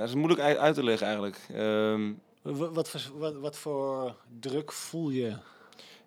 het 0.00 0.08
is 0.08 0.14
moeilijk 0.14 0.40
uit, 0.40 0.56
uit 0.56 0.74
te 0.74 0.84
leggen 0.84 1.06
eigenlijk. 1.06 1.38
Um, 1.56 2.20
wat, 2.42 2.72
wat, 3.18 3.34
wat 3.34 3.58
voor 3.58 4.14
druk 4.40 4.72
voel 4.72 5.10
je? 5.10 5.36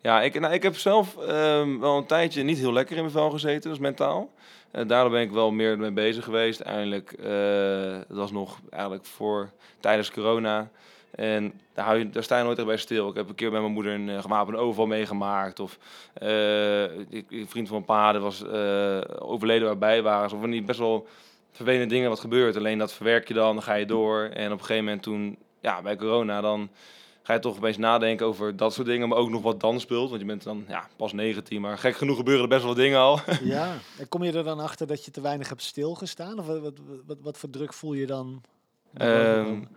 Ja, 0.04 0.22
ik, 0.22 0.40
nou, 0.40 0.54
ik 0.54 0.64
heb 0.64 0.78
zelf 0.78 1.18
um, 1.30 1.80
wel 1.80 1.98
een 1.98 2.06
tijdje 2.06 2.44
niet 2.44 2.58
heel 2.58 2.74
lekker 2.74 2.96
in 2.96 3.02
mijn 3.02 3.14
vel 3.14 3.30
gezeten, 3.30 3.70
dus 3.70 3.80
mentaal. 3.80 4.30
Uh, 4.72 4.88
daardoor 4.88 5.12
ben 5.12 5.22
ik 5.22 5.32
wel 5.32 5.52
meer 5.52 5.78
mee 5.78 5.92
bezig 5.92 6.24
geweest. 6.24 6.60
Eindelijk, 6.60 7.16
uh, 7.20 7.98
dat 8.08 8.18
was 8.18 8.32
nog 8.32 8.60
eigenlijk 8.70 9.06
voor 9.06 9.52
tijdens 9.80 10.12
corona. 10.12 10.70
En 11.16 11.54
daar, 11.74 11.86
hou 11.86 11.98
je, 11.98 12.10
daar 12.10 12.24
sta 12.24 12.38
je 12.38 12.44
nooit 12.44 12.58
echt 12.58 12.68
bij 12.68 12.78
stil. 12.78 13.10
Ik 13.10 13.16
heb 13.16 13.30
een 13.30 13.36
keer 13.36 13.52
bij 13.52 13.60
mijn 13.60 13.72
moeder 13.72 13.94
een 13.94 14.08
uh, 14.08 14.22
gewapende 14.22 14.60
overval 14.60 14.86
meegemaakt. 14.86 15.60
Of 15.60 15.78
een 16.14 17.48
vriend 17.48 17.68
van 17.68 17.76
mijn 17.76 17.86
pa 17.86 18.20
was 18.20 18.46
overleden 19.20 19.68
waarbij 19.68 20.02
waren. 20.02 20.38
Of 20.38 20.46
niet 20.46 20.66
best 20.66 20.80
wel 20.80 21.08
vervelende 21.52 21.94
dingen 21.94 22.10
wat 22.10 22.20
gebeurt. 22.20 22.58
Alleen 22.58 22.78
dat 22.78 22.94
verwerk 22.94 23.28
je 23.28 23.34
dan, 23.34 23.54
dan 23.54 23.64
ga 23.64 23.74
je 23.74 23.86
door. 23.86 24.24
En 24.24 24.52
op 24.52 24.60
een 24.60 24.66
gegeven 24.66 24.84
moment 24.84 25.04
toen, 25.04 25.38
ja, 25.62 25.82
bij 25.82 25.96
corona 25.96 26.42
dan 26.42 26.70
ga 27.24 27.34
je 27.34 27.40
toch 27.40 27.58
opeens 27.58 27.78
nadenken 27.78 28.26
over 28.26 28.56
dat 28.56 28.74
soort 28.74 28.88
dingen, 28.88 29.10
maar 29.10 29.18
ook 29.18 29.30
nog 29.30 29.42
wat 29.42 29.60
dan 29.60 29.80
speelt. 29.80 30.10
Want 30.10 30.22
je 30.22 30.28
bent 30.28 30.44
dan 30.44 30.66
ja, 30.68 30.88
pas 30.96 31.14
19, 31.14 31.62
maar 31.62 31.78
gek 31.78 31.96
genoeg 31.96 32.18
gebeuren 32.18 32.44
er 32.44 32.50
best 32.50 32.64
wel 32.64 32.74
dingen 32.74 33.00
al. 33.00 33.20
Ja, 33.44 33.78
en 33.98 34.08
kom 34.08 34.24
je 34.24 34.32
er 34.32 34.44
dan 34.44 34.60
achter 34.60 34.88
dat 34.88 35.06
je 35.06 35.12
te 35.12 35.22
weinig 35.22 35.50
hebt 35.50 35.62
stilgestaan? 35.62 36.40
Of 36.40 36.46
wat, 36.46 36.60
wat, 36.60 36.80
wat, 37.06 37.18
wat 37.22 37.38
voor 37.38 37.50
druk 37.50 37.74
voel 37.74 37.94
je 37.94 38.06
dan? 38.06 38.42
Um, 39.02 39.68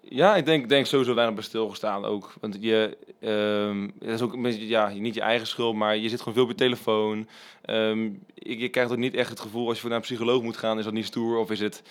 ja, 0.00 0.36
ik 0.36 0.46
denk, 0.46 0.68
denk 0.68 0.86
sowieso 0.86 1.14
weinig 1.14 1.34
bij 1.34 1.44
stilgestaan 1.44 2.04
ook. 2.04 2.32
Want 2.40 2.56
je, 2.60 2.96
um, 3.20 3.92
dat 3.98 4.08
is 4.08 4.22
ook 4.22 4.32
een 4.32 4.42
beetje, 4.42 4.66
ja, 4.66 4.88
niet 4.88 5.14
je 5.14 5.20
eigen 5.20 5.46
schuld, 5.46 5.74
maar 5.74 5.96
je 5.96 6.08
zit 6.08 6.18
gewoon 6.18 6.34
veel 6.34 6.42
op 6.42 6.48
je 6.48 6.54
telefoon. 6.54 7.28
Um, 7.64 8.22
je, 8.34 8.58
je 8.58 8.68
krijgt 8.68 8.90
ook 8.90 8.98
niet 8.98 9.14
echt 9.14 9.30
het 9.30 9.40
gevoel 9.40 9.66
als 9.66 9.74
je 9.74 9.80
voor 9.80 9.90
naar 9.90 9.98
een 9.98 10.04
psycholoog 10.04 10.42
moet 10.42 10.56
gaan, 10.56 10.78
is 10.78 10.84
dat 10.84 10.92
niet 10.92 11.06
stoer 11.06 11.38
of 11.38 11.50
is 11.50 11.60
het 11.60 11.82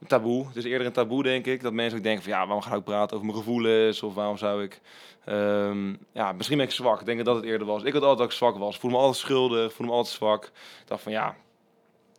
een 0.00 0.06
taboe. 0.06 0.46
Het 0.46 0.56
is 0.56 0.64
eerder 0.64 0.86
een 0.86 0.92
taboe, 0.92 1.22
denk 1.22 1.46
ik. 1.46 1.62
Dat 1.62 1.72
mensen 1.72 1.98
ook 1.98 2.04
denken 2.04 2.22
van 2.22 2.32
ja, 2.32 2.38
waarom 2.38 2.62
ga 2.62 2.76
ik 2.76 2.84
praten 2.84 3.16
over 3.16 3.26
mijn 3.26 3.38
gevoelens? 3.38 4.02
Of 4.02 4.14
waarom 4.14 4.36
zou 4.36 4.62
ik... 4.62 4.80
Um, 5.28 5.98
ja, 6.12 6.32
misschien 6.32 6.56
ben 6.56 6.66
ik 6.66 6.72
zwak. 6.72 7.00
Ik 7.00 7.06
denk 7.06 7.24
dat 7.24 7.36
het 7.36 7.44
eerder 7.44 7.66
was. 7.66 7.82
Ik 7.82 7.92
had 7.92 8.02
altijd 8.02 8.18
dat 8.18 8.30
ik 8.30 8.36
zwak 8.36 8.56
was. 8.56 8.74
Ik 8.74 8.80
voelde 8.80 8.96
me 8.96 9.02
altijd 9.02 9.22
schuldig. 9.22 9.72
voelde 9.72 9.92
me 9.92 9.98
altijd 9.98 10.14
zwak. 10.16 10.44
Ik 10.44 10.86
dacht 10.86 11.02
van 11.02 11.12
ja, 11.12 11.36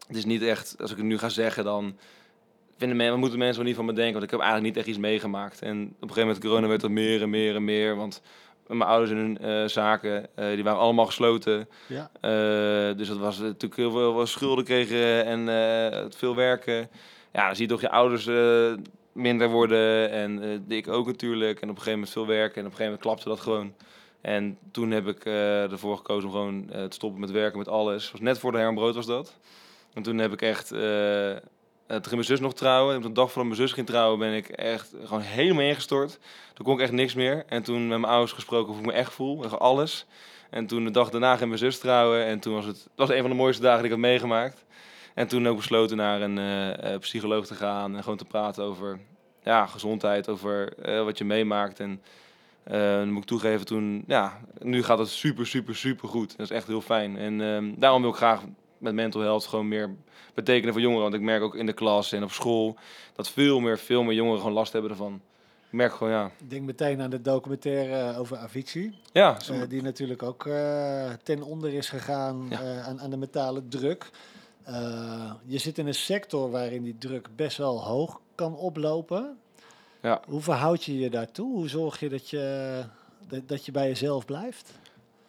het 0.07 0.17
is 0.17 0.25
niet 0.25 0.41
echt... 0.41 0.75
Als 0.79 0.91
ik 0.91 0.97
het 0.97 1.05
nu 1.05 1.17
ga 1.17 1.29
zeggen, 1.29 1.63
dan 1.63 1.97
vinden 2.77 2.97
men, 2.97 3.09
wat 3.09 3.19
moeten 3.19 3.39
mensen 3.39 3.57
wel 3.57 3.65
niet 3.65 3.75
van 3.75 3.85
me 3.85 3.93
denken? 3.93 4.13
Want 4.13 4.23
ik 4.23 4.31
heb 4.31 4.39
eigenlijk 4.39 4.69
niet 4.69 4.77
echt 4.77 4.87
iets 4.87 5.05
meegemaakt. 5.05 5.61
En 5.61 5.81
op 5.81 5.87
een 5.89 5.99
gegeven 5.99 6.21
moment 6.21 6.39
corona 6.39 6.67
werd 6.67 6.81
het 6.81 6.91
meer 6.91 7.21
en 7.21 7.29
meer 7.29 7.55
en 7.55 7.63
meer. 7.63 7.95
Want 7.95 8.21
mijn 8.67 8.89
ouders 8.89 9.11
en 9.11 9.17
hun 9.17 9.37
eh, 9.37 9.67
zaken, 9.67 10.27
eh, 10.35 10.47
die 10.47 10.63
waren 10.63 10.79
allemaal 10.79 11.05
gesloten. 11.05 11.69
Ja. 11.87 12.11
Eh, 12.21 12.97
dus 12.97 13.07
dat 13.07 13.17
was 13.17 13.39
natuurlijk 13.39 13.75
heel 13.75 13.91
veel 13.91 14.15
wel 14.15 14.25
schulden 14.25 14.63
kregen 14.63 15.25
en 15.25 16.11
veel 16.11 16.35
werken. 16.35 16.89
Ja, 17.31 17.45
dan 17.45 17.55
zie 17.55 17.65
je 17.65 17.71
toch 17.71 17.81
je 17.81 17.89
ouders 17.89 18.27
eh, 18.27 18.73
minder 19.11 19.49
worden 19.49 20.11
en 20.11 20.43
eh, 20.67 20.77
ik 20.77 20.87
ook 20.87 21.05
natuurlijk. 21.05 21.61
En 21.61 21.69
op 21.69 21.75
een 21.75 21.81
gegeven 21.81 21.91
moment 21.91 22.09
veel 22.09 22.27
werken 22.27 22.55
en 22.55 22.65
op 22.65 22.71
een 22.71 22.77
gegeven 22.77 22.83
moment 22.83 23.01
klapte 23.01 23.29
dat 23.29 23.39
gewoon. 23.39 23.73
En 24.21 24.57
toen 24.71 24.91
heb 24.91 25.07
ik 25.07 25.25
eh, 25.25 25.71
ervoor 25.71 25.97
gekozen 25.97 26.29
om 26.29 26.35
gewoon 26.35 26.65
te 26.65 26.95
stoppen 26.95 27.19
met 27.19 27.31
werken, 27.31 27.57
met 27.57 27.67
alles. 27.67 28.11
was 28.11 28.21
net 28.21 28.39
voor 28.39 28.51
de 28.51 28.57
Herman 28.57 28.75
Brood 28.75 28.95
was 28.95 29.05
dat. 29.05 29.37
En 29.93 30.03
toen 30.03 30.17
heb 30.17 30.33
ik 30.33 30.41
echt... 30.41 30.67
toen 30.67 30.79
ging 31.87 32.09
mijn 32.09 32.23
zus 32.23 32.39
nog 32.39 32.53
trouwen. 32.53 32.91
En 32.91 32.97
op 32.97 33.03
de 33.03 33.11
dag 33.11 33.31
voordat 33.31 33.51
mijn 33.51 33.67
zus 33.67 33.71
ging 33.71 33.87
trouwen 33.87 34.19
ben 34.19 34.33
ik 34.33 34.47
echt 34.47 34.93
gewoon 35.03 35.21
helemaal 35.21 35.63
ingestort. 35.63 36.19
Toen 36.53 36.65
kon 36.65 36.73
ik 36.75 36.81
echt 36.81 36.91
niks 36.91 37.13
meer. 37.13 37.43
En 37.47 37.63
toen 37.63 37.87
met 37.87 37.99
mijn 37.99 38.11
ouders 38.11 38.31
gesproken 38.31 38.73
hoe 38.73 38.81
ik 38.81 38.87
me 38.87 38.93
echt 38.93 39.13
voel. 39.13 39.43
Echt 39.43 39.59
alles. 39.59 40.05
En 40.49 40.65
toen 40.65 40.83
de 40.83 40.91
dag 40.91 41.09
daarna 41.09 41.35
ging 41.35 41.47
mijn 41.47 41.59
zus 41.59 41.79
trouwen. 41.79 42.25
En 42.25 42.39
toen 42.39 42.53
was 42.53 42.65
het, 42.65 42.77
het 42.77 42.91
was 42.95 43.09
een 43.09 43.21
van 43.21 43.29
de 43.29 43.35
mooiste 43.35 43.61
dagen 43.61 43.77
die 43.77 43.85
ik 43.85 43.91
had 43.91 43.99
meegemaakt. 43.99 44.65
En 45.13 45.27
toen 45.27 45.47
ook 45.47 45.55
besloten 45.55 45.97
naar 45.97 46.21
een 46.21 46.37
eh, 46.37 46.93
eh, 46.93 46.99
psycholoog 46.99 47.45
te 47.45 47.55
gaan. 47.55 47.95
En 47.95 48.03
gewoon 48.03 48.17
te 48.17 48.25
praten 48.25 48.63
over 48.63 48.99
ja, 49.43 49.65
gezondheid. 49.65 50.29
Over 50.29 50.73
eh, 50.77 51.03
wat 51.03 51.17
je 51.17 51.25
meemaakt. 51.25 51.79
En 51.79 52.01
dan 52.63 53.11
moet 53.11 53.21
ik 53.21 53.27
toegeven, 53.27 53.65
toen, 53.65 54.03
ja, 54.07 54.39
nu 54.59 54.83
gaat 54.83 54.97
het 54.99 55.07
super, 55.07 55.47
super, 55.47 55.75
super 55.75 56.07
goed. 56.07 56.37
Dat 56.37 56.49
is 56.49 56.55
echt 56.55 56.67
heel 56.67 56.81
fijn. 56.81 57.17
En 57.17 57.41
ehm, 57.41 57.73
daarom 57.77 58.01
wil 58.01 58.09
ik 58.11 58.15
graag 58.15 58.41
met 58.77 58.93
mental 58.93 59.21
health 59.21 59.45
gewoon 59.45 59.67
meer 59.67 59.95
betekenen 60.33 60.73
voor 60.73 60.81
jongeren. 60.81 61.03
Want 61.03 61.15
ik 61.15 61.21
merk 61.21 61.41
ook 61.41 61.55
in 61.55 61.65
de 61.65 61.73
klas 61.73 62.11
en 62.11 62.23
op 62.23 62.31
school 62.31 62.77
dat 63.13 63.29
veel 63.29 63.59
meer, 63.59 63.77
veel 63.77 64.03
meer 64.03 64.15
jongeren 64.15 64.39
gewoon 64.39 64.53
last 64.53 64.73
hebben 64.73 64.91
ervan. 64.91 65.21
Ik 65.65 65.75
merk 65.75 65.93
gewoon, 65.93 66.13
ja. 66.13 66.31
Ik 66.37 66.49
denk 66.49 66.65
meteen 66.65 67.01
aan 67.01 67.09
de 67.09 67.21
documentaire 67.21 68.17
over 68.17 68.37
Avicii. 68.37 68.95
Ja, 69.11 69.37
die 69.69 69.81
natuurlijk 69.81 70.23
ook 70.23 70.43
ten 71.23 71.43
onder 71.43 71.73
is 71.73 71.89
gegaan 71.89 72.45
Ja. 72.49 72.81
aan, 72.81 73.01
aan 73.01 73.09
de 73.09 73.17
metalen 73.17 73.69
druk. 73.69 74.09
Eh, 74.63 75.31
je 75.45 75.57
zit 75.57 75.77
in 75.77 75.87
een 75.87 75.93
sector 75.93 76.51
waarin 76.51 76.83
die 76.83 76.97
druk 76.97 77.29
best 77.35 77.57
wel 77.57 77.83
hoog 77.83 78.19
kan 78.35 78.55
oplopen. 78.55 79.37
Ja. 80.01 80.21
Hoe 80.27 80.41
verhoud 80.41 80.83
je 80.83 80.99
je 80.99 81.09
daartoe? 81.09 81.53
Hoe 81.53 81.69
zorg 81.69 81.99
je 81.99 82.09
dat 82.09 82.29
je, 82.29 82.83
dat, 83.27 83.47
dat 83.47 83.65
je 83.65 83.71
bij 83.71 83.87
jezelf 83.87 84.25
blijft? 84.25 84.73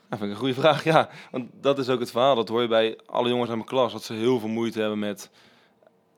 Dat 0.08 0.18
vind 0.18 0.30
ik 0.30 0.36
een 0.36 0.42
goede 0.42 0.60
vraag, 0.60 0.84
ja. 0.84 1.08
Want 1.30 1.50
dat 1.60 1.78
is 1.78 1.88
ook 1.88 2.00
het 2.00 2.10
verhaal. 2.10 2.34
Dat 2.34 2.48
hoor 2.48 2.62
je 2.62 2.68
bij 2.68 2.98
alle 3.06 3.28
jongens 3.28 3.48
uit 3.48 3.56
mijn 3.56 3.68
klas. 3.68 3.92
Dat 3.92 4.02
ze 4.02 4.12
heel 4.12 4.38
veel 4.38 4.48
moeite 4.48 4.80
hebben 4.80 4.98
met 4.98 5.30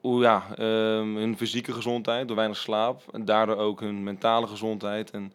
hoe, 0.01 0.23
ja, 0.23 0.45
ehm, 0.57 1.15
hun 1.15 1.37
fysieke 1.37 1.73
gezondheid 1.73 2.27
door 2.27 2.37
weinig 2.37 2.57
slaap. 2.57 3.03
En 3.13 3.25
daardoor 3.25 3.57
ook 3.57 3.81
hun 3.81 4.03
mentale 4.03 4.47
gezondheid. 4.47 5.11
En 5.11 5.33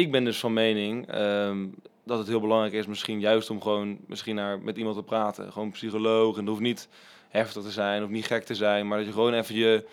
ik 0.00 0.10
ben 0.10 0.24
dus 0.24 0.38
van 0.38 0.52
mening 0.52 1.06
ehm, 1.06 1.66
dat 2.04 2.18
het 2.18 2.28
heel 2.28 2.40
belangrijk 2.40 2.72
is 2.72 2.86
misschien 2.86 3.20
juist 3.20 3.50
om 3.50 3.62
gewoon 3.62 3.98
misschien 4.06 4.34
naar, 4.34 4.60
met 4.60 4.76
iemand 4.76 4.96
te 4.96 5.02
praten. 5.02 5.52
Gewoon 5.52 5.70
psycholoog. 5.70 6.36
En 6.36 6.44
dat 6.44 6.54
hoeft 6.54 6.66
niet 6.66 6.88
heftig 7.28 7.62
te 7.62 7.70
zijn 7.70 8.02
of 8.02 8.08
niet 8.08 8.26
gek 8.26 8.44
te 8.44 8.54
zijn. 8.54 8.88
Maar 8.88 8.98
dat 8.98 9.06
je 9.06 9.12
gewoon 9.12 9.34
even 9.34 9.54
je 9.54 9.86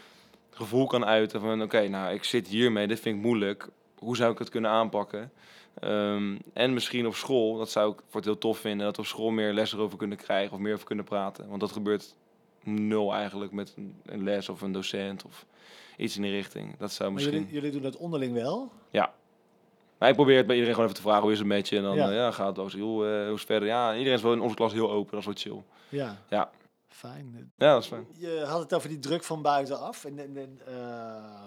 gevoel 0.49 0.87
kan 0.87 1.05
uiten 1.05 1.41
van... 1.41 1.61
Oké, 1.61 1.87
nou, 1.87 2.13
ik 2.13 2.23
zit 2.23 2.47
hiermee. 2.47 2.87
Dit 2.87 2.99
vind 2.99 3.15
ik 3.15 3.21
moeilijk. 3.21 3.69
Hoe 3.97 4.15
zou 4.15 4.31
ik 4.31 4.39
het 4.39 4.49
kunnen 4.49 4.71
aanpakken? 4.71 5.31
Ehm, 5.79 6.37
en 6.53 6.73
misschien 6.73 7.07
op 7.07 7.15
school, 7.15 7.57
dat 7.57 7.71
zou 7.71 7.91
ik 7.91 7.97
voor 7.97 8.15
het 8.15 8.25
heel 8.25 8.37
tof 8.37 8.57
vinden, 8.57 8.85
dat 8.85 8.95
we 8.95 9.01
op 9.01 9.07
school 9.07 9.29
meer 9.29 9.53
les 9.53 9.73
erover 9.73 9.97
kunnen 9.97 10.17
krijgen 10.17 10.53
of 10.53 10.59
meer 10.59 10.73
over 10.73 10.85
kunnen 10.85 11.05
praten. 11.05 11.47
Want 11.47 11.59
dat 11.59 11.71
gebeurt 11.71 12.15
nul 12.63 13.13
eigenlijk 13.13 13.51
met 13.51 13.75
een, 14.05 14.23
les 14.23 14.49
of 14.49 14.61
een 14.61 14.71
docent 14.71 15.25
of 15.25 15.45
iets 15.97 16.15
in 16.15 16.21
die 16.21 16.31
richting. 16.31 16.77
Dat 16.77 16.91
zou 16.91 17.11
misschien. 17.11 17.33
jullie, 17.33 17.53
jullie 17.53 17.71
doen 17.71 17.81
dat 17.81 17.97
onderling 17.97 18.33
wel. 18.33 18.71
Maar 19.99 20.09
ik 20.09 20.15
probeer 20.15 20.37
het 20.37 20.45
bij 20.45 20.55
iedereen 20.55 20.75
gewoon 20.75 20.89
even 20.89 21.01
te 21.03 21.07
vragen 21.09 21.23
hoe 21.23 21.31
is 21.31 21.37
het 21.37 21.47
met 21.47 21.69
je. 21.69 21.77
En 21.77 21.83
dan 21.83 21.95
Ja. 21.95 22.11
ja 22.11 22.31
gaat 22.31 22.47
het 22.47 22.55
wel. 22.57 22.67
Joh, 22.69 23.07
eh, 23.19 23.23
hoe 23.25 23.33
is 23.33 23.39
het 23.39 23.45
verder? 23.49 23.67
Ja, 23.67 23.91
iedereen 23.93 24.17
is 24.17 24.21
wel 24.23 24.33
in 24.33 24.41
onze 24.41 24.55
klas 24.55 24.73
heel 24.73 24.91
open, 24.91 25.11
dat 25.11 25.19
is 25.19 25.25
wel 25.25 25.35
chill. 25.53 25.63
Ja. 25.89 26.17
Ja. 26.29 26.49
Fijn. 26.89 27.51
Ja, 27.57 27.73
dat 27.73 27.81
is 27.81 27.87
fijn. 27.87 28.07
Je 28.17 28.43
had 28.47 28.59
het 28.59 28.73
over 28.73 28.89
die 28.89 28.99
druk 28.99 29.23
van 29.23 29.41
buitenaf. 29.41 30.05
En, 30.05 30.19
en, 30.19 30.37
en, 30.37 30.59
eh, 30.65 31.43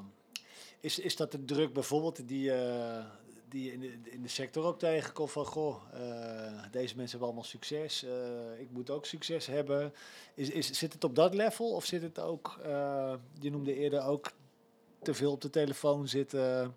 is, 0.81 0.99
is 0.99 1.17
dat 1.17 1.33
de 1.33 1.45
druk 1.45 1.73
bijvoorbeeld 1.73 2.29
die, 2.29 2.53
eh, 2.53 3.05
die 3.49 3.65
je 3.65 3.73
in 3.73 3.81
de, 3.81 4.11
in 4.11 4.23
de 4.23 4.29
sector 4.29 4.65
ook 4.65 4.79
tegenkomt 4.79 5.31
van... 5.31 5.45
Goh, 5.47 5.77
eh, 5.93 6.01
deze 6.71 6.97
mensen 6.97 7.11
hebben 7.11 7.23
allemaal 7.23 7.45
succes. 7.45 8.05
eh, 8.05 8.61
ik 8.61 8.69
moet 8.71 8.91
ook 8.91 9.07
succes 9.07 9.47
hebben. 9.47 9.93
Is, 10.35 10.51
is, 10.51 10.71
zit 10.79 10.93
het 10.93 11.05
op 11.05 11.15
dat 11.15 11.35
level 11.35 11.71
of 11.71 11.85
zit 11.85 12.03
het 12.03 12.19
ook... 12.21 12.59
eh, 12.63 13.15
je 13.41 13.51
noemde 13.51 13.75
eerder 13.75 14.03
ook 14.05 14.31
te 15.03 15.15
veel 15.15 15.33
op 15.33 15.41
de 15.41 15.51
telefoon 15.51 16.09
zitten. 16.09 16.75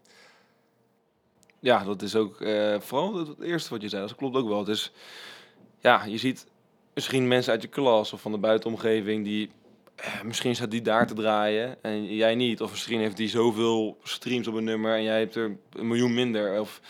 Ja, 1.64 1.84
dat 1.84 2.02
is 2.02 2.16
ook 2.16 2.42
eh, 2.42 2.80
vooral 2.80 3.18
het 3.18 3.42
eerste 3.42 3.70
wat 3.70 3.82
je 3.82 3.90
zei. 3.90 4.02
Dat 4.02 4.16
klopt 4.16 4.36
ook 4.36 4.48
wel. 4.48 4.64
Dus 4.64 4.92
ja, 5.80 6.04
je 6.06 6.18
ziet 6.18 6.48
misschien 6.94 7.28
mensen 7.28 7.52
uit 7.52 7.62
je 7.62 7.68
klas 7.68 8.14
of 8.14 8.22
van 8.22 8.32
de 8.32 8.38
buitenomgeving 8.38 9.24
die 9.24 9.50
eh, 9.96 10.22
misschien 10.24 10.56
staat 10.56 10.72
die 10.72 10.82
daar 10.82 11.08
te 11.08 11.14
draaien 11.14 11.84
en 11.84 12.16
jij 12.16 12.36
niet. 12.36 12.62
Of 12.62 12.72
misschien 12.72 13.00
heeft 13.00 13.18
die 13.18 13.30
zoveel 13.30 13.98
streams 14.04 14.48
op 14.48 14.54
een 14.54 14.64
nummer 14.64 14.96
en 14.96 15.04
jij 15.04 15.20
hebt 15.20 15.36
er 15.36 15.58
een 15.72 15.88
miljoen 15.88 16.14
minder. 16.14 16.60
Of 16.60 16.82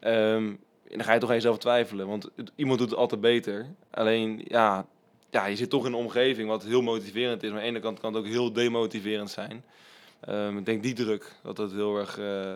ehm, 0.00 0.52
dan 0.88 1.04
ga 1.04 1.12
je 1.12 1.20
toch 1.20 1.28
aan 1.28 1.34
jezelf 1.34 1.58
twijfelen, 1.58 2.06
want 2.06 2.30
iemand 2.54 2.78
doet 2.78 2.90
het 2.90 2.98
altijd 2.98 3.20
beter. 3.20 3.66
Alleen 3.90 4.44
ja, 4.48 4.86
ja, 5.30 5.46
je 5.46 5.56
zit 5.56 5.70
toch 5.70 5.86
in 5.86 5.92
een 5.92 5.98
omgeving 5.98 6.48
wat 6.48 6.64
heel 6.64 6.82
motiverend 6.82 7.42
is, 7.42 7.50
maar 7.50 7.58
aan 7.58 7.64
de 7.64 7.70
ene 7.70 7.80
kant 7.80 8.00
kan 8.00 8.14
het 8.14 8.22
ook 8.22 8.30
heel 8.30 8.52
demotiverend 8.52 9.30
zijn. 9.30 9.64
Ehm, 10.20 10.58
ik 10.58 10.64
denk 10.64 10.82
die 10.82 10.94
druk 10.94 11.32
dat 11.42 11.56
dat 11.56 11.72
heel 11.72 11.98
erg 11.98 12.18
eh, 12.18 12.54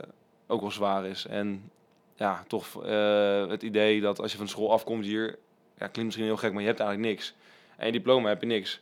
ook 0.49 0.61
wel 0.61 0.71
zwaar 0.71 1.07
is. 1.07 1.27
En 1.27 1.71
ja, 2.17 2.45
toch 2.47 2.85
eh, 2.85 3.47
het 3.47 3.63
idee 3.63 4.01
dat 4.01 4.21
als 4.21 4.33
je 4.33 4.39
van 4.39 4.49
school 4.49 4.73
afkomt 4.73 5.05
hier, 5.05 5.39
ja, 5.79 5.87
klinkt 5.87 6.05
misschien 6.05 6.25
heel 6.25 6.37
gek, 6.37 6.53
maar 6.53 6.61
je 6.61 6.69
hebt 6.69 6.81
eigenlijk 6.81 7.11
niks. 7.11 7.35
En 7.77 7.87
je 7.87 7.93
diploma 7.93 8.29
heb 8.29 8.41
je 8.41 8.47
niks. 8.47 8.81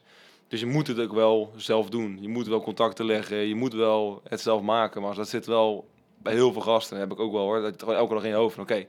Dus 0.48 0.60
je 0.60 0.66
moet 0.66 0.86
het 0.86 1.00
ook 1.00 1.12
wel 1.12 1.52
zelf 1.56 1.88
doen. 1.88 2.18
Je 2.20 2.28
moet 2.28 2.46
wel 2.46 2.62
contacten 2.62 3.04
leggen, 3.04 3.36
je 3.36 3.54
moet 3.54 3.74
wel 3.74 4.22
het 4.28 4.40
zelf 4.40 4.62
maken. 4.62 5.02
Maar 5.02 5.14
dat 5.14 5.28
zit 5.28 5.46
wel 5.46 5.88
bij 6.22 6.32
heel 6.32 6.52
veel 6.52 6.62
gasten, 6.62 6.98
heb 6.98 7.12
ik 7.12 7.20
ook 7.20 7.32
wel 7.32 7.42
hoor, 7.42 7.60
dat 7.60 7.72
je 7.72 7.78
gewoon 7.78 7.94
elke 7.94 8.14
dag 8.14 8.22
in 8.22 8.28
je 8.28 8.34
hoofd 8.34 8.58
oké, 8.58 8.86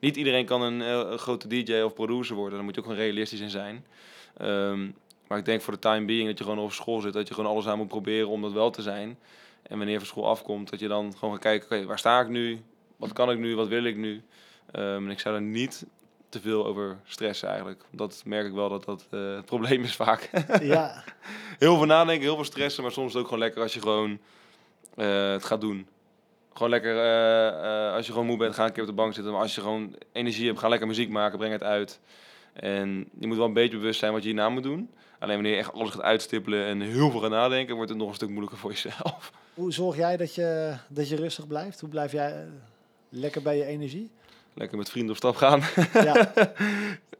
niet 0.00 0.16
iedereen 0.16 0.44
kan 0.44 0.62
een, 0.62 0.82
eh, 0.82 1.18
grote 1.18 1.48
DJ 1.48 1.80
of 1.80 1.94
producer 1.94 2.36
worden. 2.36 2.54
Daar 2.54 2.64
moet 2.64 2.74
je 2.74 2.80
ook 2.80 2.86
gewoon 2.86 3.02
realistisch 3.02 3.40
in 3.40 3.50
zijn. 3.50 3.86
Ehm, 4.36 4.90
maar 5.28 5.38
ik 5.38 5.44
denk 5.44 5.60
voor 5.60 5.72
de 5.72 5.78
time 5.78 6.06
being 6.06 6.28
dat 6.28 6.38
je 6.38 6.44
gewoon 6.44 6.58
op 6.58 6.72
school 6.72 7.00
zit, 7.00 7.12
dat 7.12 7.28
je 7.28 7.34
gewoon 7.34 7.50
alles 7.50 7.66
aan 7.66 7.78
moet 7.78 7.88
proberen 7.88 8.28
om 8.28 8.42
dat 8.42 8.52
wel 8.52 8.70
te 8.70 8.82
zijn. 8.82 9.18
En 9.68 9.78
wanneer 9.78 9.98
van 9.98 10.06
school 10.06 10.28
afkomt, 10.28 10.70
dat 10.70 10.80
je 10.80 10.88
dan 10.88 11.12
gewoon 11.18 11.34
gaat 11.34 11.42
kijken, 11.42 11.66
oké, 11.66 11.86
waar 11.86 11.98
sta 11.98 12.20
ik 12.20 12.28
nu? 12.28 12.60
Wat 12.96 13.12
kan 13.12 13.30
ik 13.30 13.38
nu? 13.38 13.56
Wat 13.56 13.68
wil 13.68 13.84
ik 13.84 13.96
nu? 13.96 14.22
Ehm, 14.72 15.04
en 15.04 15.10
ik 15.10 15.20
zou 15.20 15.34
er 15.34 15.40
niet 15.40 15.86
te 16.28 16.40
veel 16.40 16.66
over 16.66 16.98
stressen 17.04 17.48
eigenlijk. 17.48 17.84
Dat 17.90 18.22
merk 18.24 18.46
ik 18.46 18.52
wel 18.52 18.68
dat 18.68 18.84
dat 18.84 19.06
eh, 19.10 19.34
het 19.34 19.44
probleem 19.44 19.82
is 19.82 19.96
vaak. 19.96 20.30
ja, 20.62 21.04
heel 21.58 21.76
veel 21.76 21.86
nadenken, 21.86 22.24
heel 22.24 22.34
veel 22.34 22.44
stressen, 22.44 22.82
maar 22.82 22.92
soms 22.92 23.06
is 23.06 23.12
het 23.12 23.22
ook 23.22 23.28
gewoon 23.28 23.42
lekker 23.42 23.62
als 23.62 23.74
je 23.74 23.80
gewoon 23.80 24.18
eh, 24.94 25.30
het 25.30 25.44
gaat 25.44 25.60
doen. 25.60 25.88
Gewoon 26.52 26.70
lekker, 26.70 26.98
eh, 26.98 27.92
als 27.92 28.06
je 28.06 28.12
gewoon 28.12 28.26
moe 28.26 28.36
bent, 28.36 28.54
ga 28.54 28.64
een 28.64 28.72
keer 28.72 28.82
op 28.82 28.88
de 28.88 28.94
bank 28.94 29.14
zitten. 29.14 29.32
Maar 29.32 29.42
als 29.42 29.54
je 29.54 29.60
gewoon 29.60 29.96
energie 30.12 30.46
hebt, 30.46 30.58
ga 30.58 30.68
lekker 30.68 30.86
muziek 30.86 31.08
maken, 31.10 31.38
breng 31.38 31.52
het 31.52 31.62
uit. 31.62 32.00
En 32.52 33.08
je 33.18 33.26
moet 33.26 33.36
wel 33.36 33.46
een 33.46 33.52
beetje 33.52 33.78
bewust 33.78 33.98
zijn 33.98 34.12
wat 34.12 34.22
je 34.22 34.28
hierna 34.28 34.48
moet 34.48 34.62
doen. 34.62 34.90
Alleen 35.18 35.34
wanneer 35.34 35.52
je 35.52 35.58
echt 35.58 35.72
alles 35.72 35.90
gaat 35.90 36.02
uitstippelen 36.02 36.66
en 36.66 36.80
heel 36.80 37.10
veel 37.10 37.20
gaat 37.20 37.30
nadenken, 37.30 37.74
wordt 37.74 37.90
het 37.90 37.98
nog 37.98 38.08
een 38.08 38.14
stuk 38.14 38.28
moeilijker 38.28 38.58
voor 38.58 38.70
jezelf. 38.70 39.32
Hoe 39.56 39.72
zorg 39.72 39.96
jij 39.96 40.16
dat 40.16 40.34
je, 40.34 40.74
dat 40.88 41.08
je 41.08 41.16
rustig 41.16 41.46
blijft? 41.46 41.80
Hoe 41.80 41.88
blijf 41.88 42.12
jij 42.12 42.32
eh, 42.32 42.48
lekker 43.08 43.42
bij 43.42 43.56
je 43.56 43.64
energie? 43.64 44.10
Lekker 44.54 44.78
met 44.78 44.90
vrienden 44.90 45.10
op 45.10 45.16
stap 45.16 45.36
gaan. 45.36 45.62
Ja. 45.92 46.32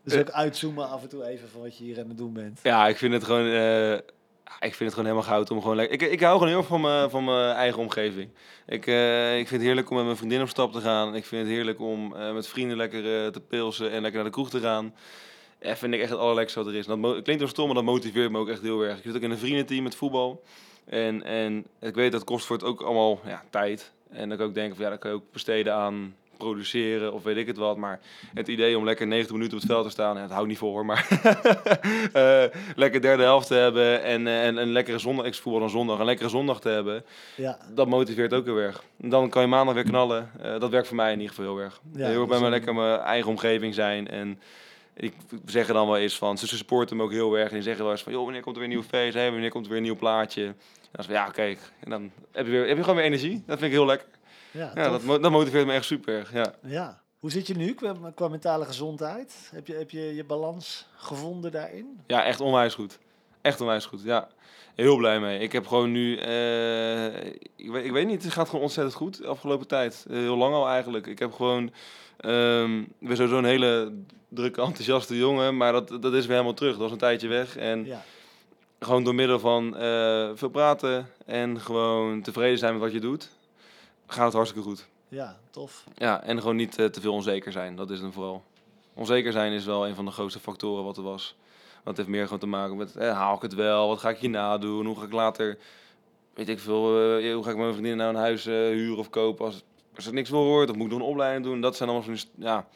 Dus 0.03 0.19
ook 0.19 0.31
uitzoomen 0.31 0.89
af 0.89 1.03
en 1.03 1.09
toe 1.09 1.27
even 1.27 1.49
van 1.49 1.61
wat 1.61 1.79
je 1.79 1.85
hier 1.85 2.01
aan 2.01 2.09
het 2.09 2.19
doen 2.19 2.33
bent. 2.33 2.61
Ja, 2.63 2.89
ik 2.89 2.97
vind 2.97 3.13
het 3.13 3.25
gewoon, 3.25 3.47
eh, 3.47 3.93
ik 3.93 4.75
vind 4.75 4.79
het 4.79 4.91
gewoon 4.91 5.05
helemaal 5.05 5.23
goud 5.23 5.51
om 5.51 5.61
gewoon 5.61 5.77
lekker. 5.77 6.03
Ik, 6.03 6.11
ik 6.13 6.21
hou 6.21 6.33
gewoon 6.33 6.49
heel 6.49 6.59
erg 6.59 6.67
van 6.67 6.81
mijn, 6.81 7.11
van 7.11 7.25
mijn 7.25 7.55
eigen 7.55 7.81
omgeving. 7.81 8.31
Ik, 8.67 8.87
eh, 8.87 9.39
ik 9.39 9.49
vind 9.49 9.61
het 9.61 9.69
heerlijk 9.69 9.91
om 9.91 9.97
met 9.97 10.05
mijn 10.05 10.17
vriendin 10.17 10.41
op 10.41 10.49
stap 10.49 10.73
te 10.73 10.81
gaan. 10.81 11.15
Ik 11.15 11.25
vind 11.25 11.43
het 11.43 11.51
heerlijk 11.51 11.81
om 11.81 12.09
met 12.35 12.49
vrienden 12.49 12.77
lekker 12.77 13.33
te 13.33 13.41
pilsen 13.41 13.91
en 13.91 14.03
lekker 14.03 14.15
naar 14.15 14.25
de 14.25 14.31
kroeg 14.31 14.51
te 14.51 14.61
gaan. 14.61 14.95
Dat 15.59 15.79
vind 15.79 15.95
ik 15.95 16.01
echt 16.01 16.11
het 16.11 16.19
allerlekste 16.19 16.59
wat 16.59 16.69
er 16.69 16.75
is. 16.79 16.87
En 16.87 17.01
Dat 17.01 17.23
klinkt 17.23 17.41
wel 17.43 17.51
stom, 17.51 17.67
maar 17.67 17.75
dat 17.75 17.85
motiveert 17.85 18.31
me 18.31 18.39
ook 18.39 18.49
echt 18.49 18.63
heel 18.63 18.81
erg. 18.83 18.97
Ik 18.97 19.03
zit 19.03 19.17
ook 19.17 19.23
in 19.23 19.31
een 19.31 19.39
vriendenteam 19.39 19.83
met 19.83 19.95
voetbal. 19.95 20.43
En, 20.85 21.23
en 21.25 21.67
ik 21.81 21.95
weet 21.95 22.13
dat 22.13 22.25
kost 22.25 22.47
voor 22.47 22.57
het 22.57 22.65
ook 22.65 22.81
allemaal 22.83 23.21
ja, 23.27 23.43
tijd. 23.51 23.93
En 24.11 24.29
dan 24.29 24.39
kan 24.39 24.49
ik 24.49 24.55
denken 24.55 24.77
van 24.77 24.85
ja, 24.85 24.91
dat 24.91 25.01
kan 25.01 25.11
je 25.11 25.17
ook 25.17 25.33
besteden 25.33 25.75
aan 25.75 26.15
produceren 26.37 27.13
of 27.13 27.23
weet 27.23 27.37
ik 27.37 27.47
het 27.47 27.57
wat. 27.57 27.77
Maar 27.77 28.01
het 28.35 28.49
idee 28.49 28.79
om 28.79 28.85
lekker 28.85 29.07
90 29.07 29.33
minuten 29.35 29.55
op 29.57 29.63
het 29.63 29.73
veld 29.73 29.85
te 29.85 29.91
staan, 29.91 30.15
ja, 30.15 30.21
dat 30.21 30.31
hou 30.31 30.43
ik 30.43 30.49
niet 30.49 30.59
voor. 30.59 30.87
Maar 30.87 31.07
eh, 32.13 32.45
lekker 32.77 33.01
derde 33.01 33.23
helft 33.23 33.47
te 33.47 33.55
hebben 33.55 34.03
en, 34.03 34.27
eh, 34.27 34.47
en 34.47 34.57
een 34.57 34.73
lekkere 34.73 34.99
zondag, 34.99 35.27
ik 35.27 35.35
voetbal 35.35 35.61
dan 35.61 35.71
zondag, 35.71 35.99
een 35.99 36.05
lekkere 36.05 36.29
zondag 36.29 36.61
te 36.61 36.69
hebben, 36.69 37.05
Ja, 37.37 37.59
dat 37.75 37.87
motiveert 37.89 38.35
ook 38.35 38.45
heel 38.45 38.57
erg. 38.57 38.83
En 39.01 39.09
dan 39.09 39.29
kan 39.29 39.43
je 39.43 39.49
maandag 39.49 39.75
weer 39.75 39.85
knallen. 39.85 40.31
Eh, 40.43 40.59
dat 40.61 40.71
werkt 40.71 40.87
voor 40.87 40.97
mij 40.97 41.13
in 41.13 41.21
ieder 41.21 41.35
geval 41.35 41.55
heel 41.55 41.65
erg. 41.65 41.81
Ja, 41.93 41.99
heel 42.07 42.09
erg 42.09 42.19
dus 42.19 42.29
bij 42.29 42.39
me 42.39 42.45
een- 42.45 42.51
lekker 42.51 42.75
mijn 42.75 43.01
eigen 43.01 43.31
omgeving 43.31 43.75
zijn 43.75 44.09
en 44.09 44.41
ik 44.97 45.15
zeg 45.45 45.69
er 45.69 45.75
dan 45.75 45.87
wel 45.87 45.97
eens 45.97 46.19
van, 46.19 46.39
ze 46.39 46.47
supporten 46.47 46.97
hem 46.97 47.05
ook 47.05 47.13
heel 47.13 47.39
erg. 47.39 47.49
En 47.49 47.55
die 47.55 47.63
zeggen 47.63 47.83
wel 47.83 47.93
eens 47.93 48.03
van, 48.03 48.13
joh, 48.13 48.25
wanneer 48.25 48.43
komt 48.43 48.57
er 48.57 48.63
weer 48.63 48.71
een 48.71 48.77
nieuw 48.77 48.89
feest? 48.89 49.15
Hey, 49.15 49.31
wanneer 49.31 49.51
komt 49.51 49.65
er 49.65 49.71
weer 49.71 49.79
een 49.79 49.87
nieuw 49.87 49.97
plaatje? 49.97 50.45
En 50.47 50.57
dan 50.93 51.01
is 51.01 51.07
van, 51.07 51.15
ja, 51.15 51.29
kijk. 51.31 51.59
En 51.81 51.91
dan 51.91 52.11
heb 52.33 52.47
je, 52.47 52.53
weer, 52.53 52.67
heb 52.67 52.77
je 52.77 52.83
gewoon 52.83 52.97
weer 52.97 53.05
energie. 53.05 53.43
Dat 53.47 53.59
vind 53.59 53.71
ik 53.71 53.77
heel 53.77 53.87
lekker. 53.87 54.09
Ja, 54.51 54.71
Ja, 54.75 54.89
dat, 54.89 55.23
dat 55.23 55.31
motiveert 55.31 55.67
me 55.67 55.73
echt 55.73 55.85
super. 55.85 56.31
Ja. 56.33 56.55
ja. 56.63 57.01
Hoe 57.19 57.31
zit 57.31 57.47
je 57.47 57.55
nu 57.55 57.75
qua, 57.75 58.13
qua 58.15 58.29
mentale 58.29 58.65
gezondheid? 58.65 59.51
Heb 59.53 59.67
je, 59.67 59.75
heb 59.75 59.91
je 59.91 60.15
je 60.15 60.25
balans 60.25 60.87
gevonden 60.97 61.53
daarin? 61.53 62.01
ja, 62.07 62.25
echt 62.25 62.41
onwijs 62.41 62.75
goed. 62.75 62.99
Echt 63.41 63.61
onwijs 63.61 63.87
goed, 63.87 64.03
ja. 64.03 64.29
Heel 64.75 64.97
blij 64.97 65.21
mee. 65.21 65.39
Ik 65.39 65.53
heb 65.53 65.67
gewoon 65.67 65.93
nu, 65.93 66.17
eh, 66.17 67.25
ik, 67.57 67.71
weet, 67.71 67.85
ik 67.85 67.93
weet 67.93 68.07
niet, 68.07 68.23
het 68.23 68.33
gaat 68.33 68.49
gewoon 68.49 68.65
ontzettend 68.65 68.97
goed 68.97 69.19
de 69.19 69.27
afgelopen 69.27 69.67
tijd. 69.67 70.07
Eh, 70.09 70.17
heel 70.17 70.37
lang 70.37 70.55
al 70.55 70.69
eigenlijk. 70.69 71.07
Ik 71.07 71.19
heb 71.19 71.33
gewoon, 71.33 71.73
ehm 72.17 72.79
ik 72.81 73.07
ben 73.09 73.17
sowieso 73.17 73.39
een 73.39 73.45
hele 73.45 73.93
drukke, 74.29 74.61
enthousiaste 74.63 75.17
jongen, 75.17 75.57
maar 75.57 75.73
dat, 75.73 75.89
dat 75.89 76.13
is 76.15 76.21
weer 76.27 76.37
helemaal 76.37 76.55
terug. 76.55 76.73
Dat 76.73 76.81
was 76.81 76.91
een 76.91 76.99
tijdje 76.99 77.29
weg 77.29 77.57
en 77.57 77.85
Ja. 77.85 78.03
gewoon 78.81 79.05
door 79.05 79.15
middel 79.15 79.39
van 79.39 79.77
eh, 79.77 80.31
veel 80.35 80.49
praten 80.49 81.09
en 81.27 81.61
gewoon 81.61 82.23
tevreden 82.23 82.59
zijn 82.59 82.73
met 82.73 82.83
wat 82.83 82.93
je 82.93 83.01
doet, 83.01 83.31
gaat 84.07 84.25
het 84.25 84.35
hartstikke 84.35 84.69
goed. 84.69 84.87
Ja, 85.09 85.37
tof. 85.51 85.85
Ja, 85.97 86.23
en 86.23 86.39
gewoon 86.41 86.57
niet 86.57 86.79
eh, 86.79 86.87
te 86.87 87.01
veel 87.01 87.13
onzeker 87.13 87.53
zijn. 87.53 87.77
Dat 87.77 87.91
is 87.91 88.01
het 88.01 88.13
vooral. 88.13 88.43
Onzeker 88.95 89.33
zijn 89.33 89.53
is 89.53 89.65
wel 89.65 89.87
een 89.87 89.95
van 89.95 90.05
de 90.05 90.11
grootste 90.11 90.41
factoren 90.41 90.85
wat 90.85 90.97
er 90.97 91.03
was. 91.03 91.35
Want 91.85 91.97
het 91.97 91.97
heeft 91.97 92.09
meer 92.19 92.25
gewoon 92.25 92.39
te 92.39 92.47
maken 92.47 92.77
met, 92.77 92.97
eh, 92.97 93.13
haal 93.13 93.37
ik 93.37 93.43
het 93.43 93.55
wel? 93.55 93.89
Wat 93.89 93.99
ga 93.99 94.09
ik 94.09 94.19
hierna 94.19 94.59
doen? 94.59 94.87
Hoe 94.87 94.97
ga 94.99 95.05
ik 95.05 95.13
later, 95.13 95.59
weet 96.35 96.49
ik 96.49 96.59
veel, 96.59 96.81
hoe 97.35 97.41
ga 97.45 97.51
ik 97.51 97.57
mijn 97.57 97.73
vriendin 97.73 97.97
nou 97.97 98.11
een 98.15 98.21
huis 98.21 98.45
huren 98.45 98.97
of 98.99 99.11
kopen 99.11 99.45
als, 99.45 99.63
als 99.97 100.07
er 100.07 100.13
niks 100.13 100.29
voor 100.31 100.45
wordt? 100.45 100.71
Of 100.71 100.77
moet 100.77 100.87
ik 100.87 100.93
nog 100.93 101.01
een 101.01 101.07
opleiding 101.07 101.45
doen? 101.45 101.61
Dat 101.61 101.77
zijn 101.77 101.89
allemaal 101.89 102.17
st- 102.17 102.31
ja, 102.39 102.67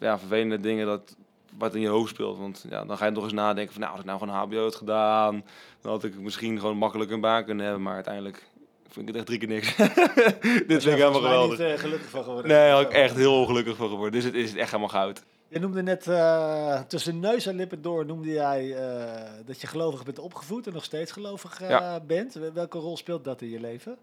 ja, 0.00 0.18
vervelende 0.18 0.60
dingen 0.60 0.86
dat, 0.86 1.16
wat 1.58 1.74
in 1.74 1.80
je 1.80 1.88
hoofd 1.88 2.10
speelt. 2.14 2.38
Want 2.38 2.64
ja, 2.70 2.84
dan 2.84 2.96
ga 2.96 3.06
je 3.06 3.12
toch 3.12 3.24
eens 3.24 3.32
nadenken 3.32 3.72
van, 3.72 3.80
nou, 3.80 3.92
als 3.92 4.00
ik 4.00 4.06
nou 4.06 4.18
gewoon 4.18 4.34
HBO 4.34 4.62
had 4.62 4.74
gedaan, 4.74 5.44
dan 5.80 5.92
had 5.92 6.04
ik 6.04 6.18
misschien 6.20 6.58
gewoon 6.60 6.76
makkelijk 6.76 7.10
een 7.10 7.20
baan 7.20 7.44
kunnen 7.44 7.64
hebben. 7.64 7.82
Maar 7.82 7.94
uiteindelijk 7.94 8.48
vind 8.88 9.08
ik 9.08 9.14
het 9.14 9.16
echt 9.16 9.26
drie 9.26 9.38
keer 9.38 9.48
niks. 9.48 9.76
Dit 10.66 10.82
vind 10.82 10.84
ik 10.84 10.90
helemaal 10.90 11.12
geweldig. 11.20 11.58
niet 11.58 11.68
eh, 11.68 11.78
gelukkig 11.78 12.08
van 12.10 12.24
geworden. 12.24 12.50
Nee, 12.50 12.70
daar 12.70 12.80
ik 12.80 12.88
echt 12.92 13.16
heel 13.16 13.34
ongelukkig 13.40 13.76
van 13.76 13.88
geworden. 13.88 14.12
Dus 14.12 14.24
het 14.24 14.34
is 14.34 14.54
echt 14.54 14.70
helemaal 14.70 14.88
goud. 14.88 15.22
Je 15.48 15.58
noemde 15.58 15.82
net 15.82 16.06
eh, 16.06 16.80
tussen 16.80 17.20
neus 17.20 17.46
en 17.46 17.54
lippen 17.56 17.82
door 17.82 18.06
noemde 18.06 18.28
jij 18.32 18.76
eh, 18.76 19.22
dat 19.46 19.60
je 19.60 19.66
gelovig 19.66 20.04
bent 20.04 20.18
opgevoed 20.18 20.66
en 20.66 20.72
nog 20.72 20.84
steeds 20.84 21.12
gelovig 21.12 21.68
Ja. 21.68 22.00
bent. 22.06 22.38
Welke 22.54 22.78
rol 22.78 22.96
speelt 22.96 23.24
dat 23.24 23.42
in 23.42 23.48
je 23.50 23.60
leven? 23.60 23.96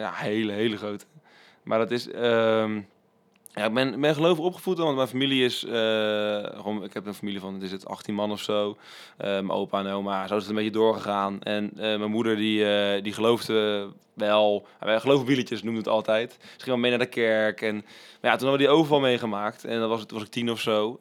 Ja, 0.00 0.12
hele, 0.14 0.52
hele 0.52 0.76
grote. 0.76 1.04
Maar 1.62 1.78
dat 1.78 1.90
is... 1.90 2.10
ehm, 2.10 2.80
ja, 3.54 3.64
ik 3.64 3.74
ben, 3.74 4.00
ben 4.00 4.14
gelovig 4.14 4.44
opgevoed, 4.44 4.78
want 4.78 4.96
mijn 4.96 5.08
familie 5.08 5.44
is... 5.44 5.58
gewoon, 6.56 6.84
ik 6.84 6.92
heb 6.92 7.06
een 7.06 7.14
familie 7.14 7.40
van, 7.40 7.62
is 7.62 7.72
het 7.72 7.86
18 7.86 8.14
man 8.14 8.30
of 8.30 8.40
zo. 8.40 8.76
Mijn 9.16 9.50
opa 9.50 9.78
en 9.78 9.92
oma, 9.92 10.26
zo 10.26 10.34
is 10.34 10.40
het 10.40 10.50
een 10.50 10.56
beetje 10.56 10.70
doorgegaan. 10.70 11.42
En 11.42 11.70
eh, 11.76 11.98
mijn 11.98 12.10
moeder, 12.10 12.36
die, 12.36 12.64
eh, 12.64 13.02
die 13.02 13.12
geloofde 13.12 13.88
wel... 14.14 14.66
Wij 14.80 15.00
geloven 15.00 15.26
wieletjes, 15.26 15.62
noemden 15.62 15.82
het 15.82 15.92
altijd. 15.92 16.32
Ze 16.32 16.48
ging 16.56 16.64
wel 16.64 16.76
mee 16.76 16.90
naar 16.90 16.98
de 16.98 17.06
kerk. 17.06 17.62
En, 17.62 17.74
maar 17.74 18.30
ja, 18.30 18.36
toen 18.36 18.48
hadden 18.48 18.52
we 18.52 18.58
die 18.58 18.68
overval 18.68 19.00
meegemaakt. 19.00 19.64
En 19.64 19.80
dat 19.80 19.88
was, 19.88 20.04
was 20.08 20.22
ik 20.22 20.28
tien 20.28 20.50
of 20.50 20.60
zo. 20.60 20.98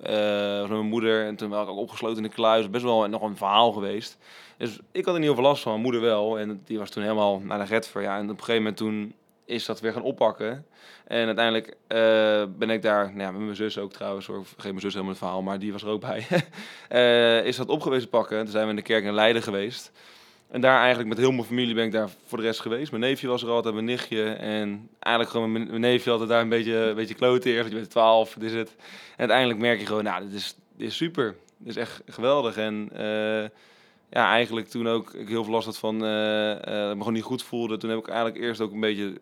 Was 0.60 0.70
mijn 0.70 0.86
moeder. 0.86 1.26
En 1.26 1.36
toen 1.36 1.50
was 1.50 1.64
ik 1.64 1.70
ook 1.70 1.78
opgesloten 1.78 2.18
in 2.18 2.24
de 2.24 2.36
kluis. 2.36 2.70
Best 2.70 2.84
wel 2.84 3.08
nog 3.08 3.22
een 3.22 3.38
verhaal 3.38 3.72
geweest. 3.72 4.18
Dus 4.58 4.80
ik 4.92 5.06
had 5.06 5.14
er 5.14 5.20
niet 5.20 5.30
over 5.30 5.44
last 5.44 5.62
van, 5.62 5.72
mijn 5.72 5.84
moeder 5.84 6.02
wel. 6.02 6.40
En 6.40 6.62
die 6.66 6.78
was 6.78 6.90
toen 6.90 7.04
helemaal 7.04 7.40
naar 7.40 7.60
de 7.60 7.66
Redver. 7.66 8.02
Ja, 8.02 8.18
en 8.18 8.24
op 8.24 8.30
een 8.30 8.44
gegeven 8.44 8.56
moment 8.56 8.78
toen 8.78 9.14
is 9.50 9.66
dat 9.66 9.80
weer 9.80 9.94
gaan 9.94 10.02
oppakken. 10.02 10.66
En 11.08 11.26
uiteindelijk 11.26 11.76
eh, 11.88 12.44
ben 12.58 12.70
ik 12.70 12.82
daar, 12.82 13.06
nou 13.06 13.20
ja, 13.20 13.32
met 13.32 13.42
mijn 13.42 13.56
zus 13.56 13.78
ook 13.78 13.94
trouwens, 13.94 14.26
hoor. 14.26 14.46
Geef 14.58 14.64
mijn 14.64 14.80
zus 14.80 14.94
helemaal 14.94 15.10
het 15.10 15.18
verhaal, 15.18 15.42
maar 15.42 15.60
die 15.60 15.72
was 15.72 15.82
er 15.82 15.90
ook 15.90 16.02
bij. 16.02 16.28
Eh, 16.90 17.46
is 17.46 17.56
dat 17.56 17.68
opgewezen 17.68 18.10
pakken. 18.10 18.40
Toen 18.40 18.52
zijn 18.52 18.64
we 18.64 18.70
in 18.70 18.76
de 18.76 18.82
kerk 18.82 19.04
in 19.04 19.14
Leiden 19.14 19.42
geweest. 19.42 19.92
En 20.52 20.62
daar 20.62 20.80
eigenlijk 20.80 21.10
met 21.10 21.18
heel 21.18 21.32
mijn 21.32 21.44
familie 21.44 21.76
ben 21.76 21.86
ik 21.86 21.92
daar 21.92 22.10
voor 22.26 22.38
de 22.38 22.44
rest 22.44 22.60
geweest. 22.60 22.92
Mijn 22.92 23.04
neefje 23.04 23.28
was 23.28 23.44
er 23.44 23.50
altijd, 23.50 23.74
mijn 23.74 23.86
nichtje. 23.86 24.24
En 24.32 24.90
eigenlijk 25.00 25.36
gewoon 25.36 25.52
mijn, 25.52 25.80
neefje 25.80 26.12
altijd 26.12 26.30
daar 26.30 26.42
een 26.42 26.50
beetje, 26.50 26.76
een 26.76 26.96
beetje 26.96 27.14
kloten 27.14 27.52
eerst. 27.52 27.70
Je 27.70 27.76
bent 27.76 27.90
12, 27.90 28.34
dit 28.34 28.52
is 28.52 28.58
het. 28.58 28.76
En 28.80 29.18
uiteindelijk 29.18 29.60
merk 29.60 29.80
je 29.80 29.86
gewoon, 29.86 30.04
nou, 30.04 30.24
dit 30.24 30.34
is, 30.34 30.56
dit 30.78 30.88
is 30.88 30.96
super. 30.96 31.36
Dit 31.58 31.68
is 31.68 31.76
echt 31.76 32.02
geweldig. 32.08 32.58
En 32.58 32.90
eh, 32.94 33.50
ja, 34.10 34.32
eigenlijk 34.32 34.68
toen 34.68 34.88
ook 34.88 35.14
ik 35.14 35.28
heel 35.28 35.44
veel 35.44 35.54
last 35.54 35.66
had 35.66 35.78
van, 35.78 35.98
me 35.98 36.96
gewoon 36.98 37.14
niet 37.14 37.24
goed 37.24 37.44
voelde. 37.44 37.78
Toen 37.78 37.90
heb 37.90 38.00
ik 38.00 38.08
eigenlijk 38.08 38.38
eerst 38.44 38.62
ook 38.62 38.72
een 38.72 38.80
beetje 38.80 39.14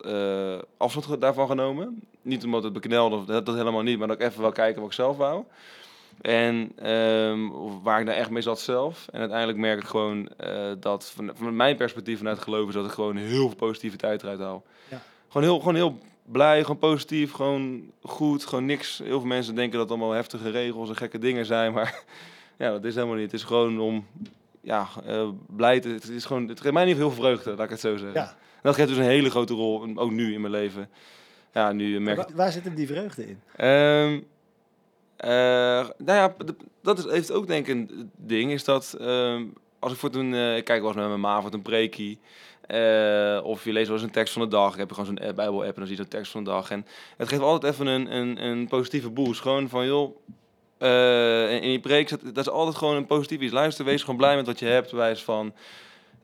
eh, 0.00 0.58
afstand 0.76 1.20
daarvan 1.20 1.46
genomen. 1.46 2.02
Niet 2.22 2.44
omdat 2.44 2.62
het 2.62 2.72
beknelde, 2.72 3.16
of 3.16 3.24
dat, 3.24 3.46
dat 3.46 3.54
helemaal 3.54 3.82
niet, 3.82 3.98
maar 3.98 4.08
dat 4.08 4.20
ik 4.20 4.26
even 4.26 4.40
wel 4.40 4.52
kijken 4.52 4.80
wat 4.80 4.90
ik 4.90 4.96
zelf 4.96 5.16
wou. 5.16 5.44
En 6.20 6.72
ehm, 6.76 7.48
waar 7.82 8.00
ik 8.00 8.06
nou 8.06 8.18
echt 8.18 8.30
mee 8.30 8.42
zat 8.42 8.60
zelf. 8.60 9.08
En 9.12 9.20
uiteindelijk 9.20 9.58
merk 9.58 9.78
ik 9.78 9.86
gewoon 9.86 10.28
eh, 10.36 10.72
dat 10.80 11.10
van, 11.10 11.30
van 11.34 11.56
mijn 11.56 11.76
perspectief 11.76 12.18
vanuit 12.18 12.36
het 12.36 12.44
geloof 12.44 12.68
is 12.68 12.74
dat 12.74 12.86
ik 12.86 12.90
gewoon 12.90 13.16
heel 13.16 13.46
veel 13.46 13.56
positiviteit 13.56 14.22
eruit 14.22 14.40
haal. 14.40 14.64
Ja. 14.90 15.02
Gewoon, 15.28 15.42
heel, 15.42 15.58
gewoon 15.58 15.74
heel 15.74 15.98
blij, 16.22 16.60
gewoon 16.60 16.78
positief, 16.78 17.32
gewoon 17.32 17.90
goed, 18.02 18.44
gewoon 18.44 18.64
niks. 18.64 18.98
Heel 18.98 19.18
veel 19.18 19.28
mensen 19.28 19.54
denken 19.54 19.78
dat 19.78 19.88
het 19.88 19.98
allemaal 19.98 20.16
heftige 20.16 20.50
regels 20.50 20.88
en 20.88 20.96
gekke 20.96 21.18
dingen 21.18 21.46
zijn, 21.46 21.72
maar 21.72 22.04
ja, 22.58 22.70
dat 22.70 22.84
is 22.84 22.94
helemaal 22.94 23.16
niet. 23.16 23.30
Het 23.30 23.40
is 23.40 23.46
gewoon 23.46 23.80
om, 23.80 24.06
ja, 24.62 24.88
eh, 25.06 25.28
blij 25.46 25.80
te, 25.80 25.88
het 25.88 26.08
is 26.08 26.24
gewoon, 26.24 26.48
het 26.48 26.60
geeft 26.60 26.74
mij 26.74 26.84
niet 26.84 26.96
heel 26.96 27.10
veel 27.10 27.22
vreugde, 27.22 27.50
laat 27.50 27.60
ik 27.64 27.70
het 27.70 27.80
zo 27.80 27.96
zeggen. 27.96 28.20
Ja. 28.20 28.28
En 28.28 28.68
dat 28.68 28.74
geeft 28.74 28.88
dus 28.88 28.96
een 28.96 29.02
hele 29.04 29.30
grote 29.30 29.54
rol, 29.54 29.86
ook 29.94 30.10
nu 30.10 30.32
in 30.34 30.40
mijn 30.40 30.52
leven. 30.52 30.88
Ja, 31.52 31.72
nu 31.72 32.00
merk 32.00 32.16
Waar, 32.16 32.30
waar 32.34 32.52
zit 32.52 32.64
hem 32.64 32.74
die 32.74 32.86
vreugde 32.86 33.26
in? 33.28 33.40
Ehm 33.56 34.18
eh, 35.16 35.30
nou 35.98 36.18
ja, 36.18 36.34
dat 36.82 36.98
is, 36.98 37.04
heeft 37.04 37.32
ook 37.32 37.46
denk 37.46 37.66
ik 37.66 37.74
een 37.74 38.10
ding. 38.16 38.52
Is 38.52 38.64
dat 38.64 38.96
ehm, 39.00 39.44
als 39.78 39.92
ik 39.92 39.98
voor 39.98 40.14
een, 40.14 40.34
eh, 40.34 40.56
ik 40.56 40.64
kijk 40.64 40.78
wel 40.80 40.88
eens 40.88 40.98
met 40.98 41.08
mijn 41.08 41.20
ma 41.20 41.40
voor 41.40 41.52
een 41.52 41.62
preekie. 41.62 42.18
eh, 42.66 43.40
of 43.42 43.64
je 43.64 43.72
leest 43.72 43.86
wel 43.86 43.96
eens 43.96 44.06
een 44.06 44.12
tekst 44.12 44.32
van 44.32 44.42
de 44.42 44.48
dag. 44.48 44.72
Ik 44.72 44.78
heb 44.78 44.90
gewoon 44.92 45.06
zo'n 45.06 45.18
app- 45.26 45.36
Bijbel-app 45.36 45.68
en 45.68 45.74
dan 45.76 45.86
zie 45.86 45.96
je 45.96 46.02
zo'n 46.02 46.10
tekst 46.10 46.32
van 46.32 46.44
de 46.44 46.50
dag. 46.50 46.70
En 46.70 46.86
het 47.16 47.28
geeft 47.28 47.42
altijd 47.42 47.72
even 47.72 47.86
een, 47.86 48.16
een, 48.16 48.44
een 48.44 48.68
positieve 48.68 49.10
boost. 49.10 49.40
Gewoon 49.40 49.68
van, 49.68 49.86
joh, 49.86 50.16
eh, 50.82 51.54
in 51.54 51.60
die 51.60 51.80
preek, 51.80 52.08
zit- 52.08 52.34
dat 52.34 52.46
is 52.46 52.52
altijd 52.52 52.76
gewoon 52.76 52.96
een 52.96 53.06
positief 53.06 53.40
iets. 53.40 53.52
Luister, 53.52 53.84
wees 53.84 54.00
gewoon 54.00 54.16
blij 54.16 54.36
met 54.36 54.46
wat 54.46 54.58
je 54.58 54.66
hebt, 54.66 54.90
wijs 54.90 55.22
van... 55.22 55.52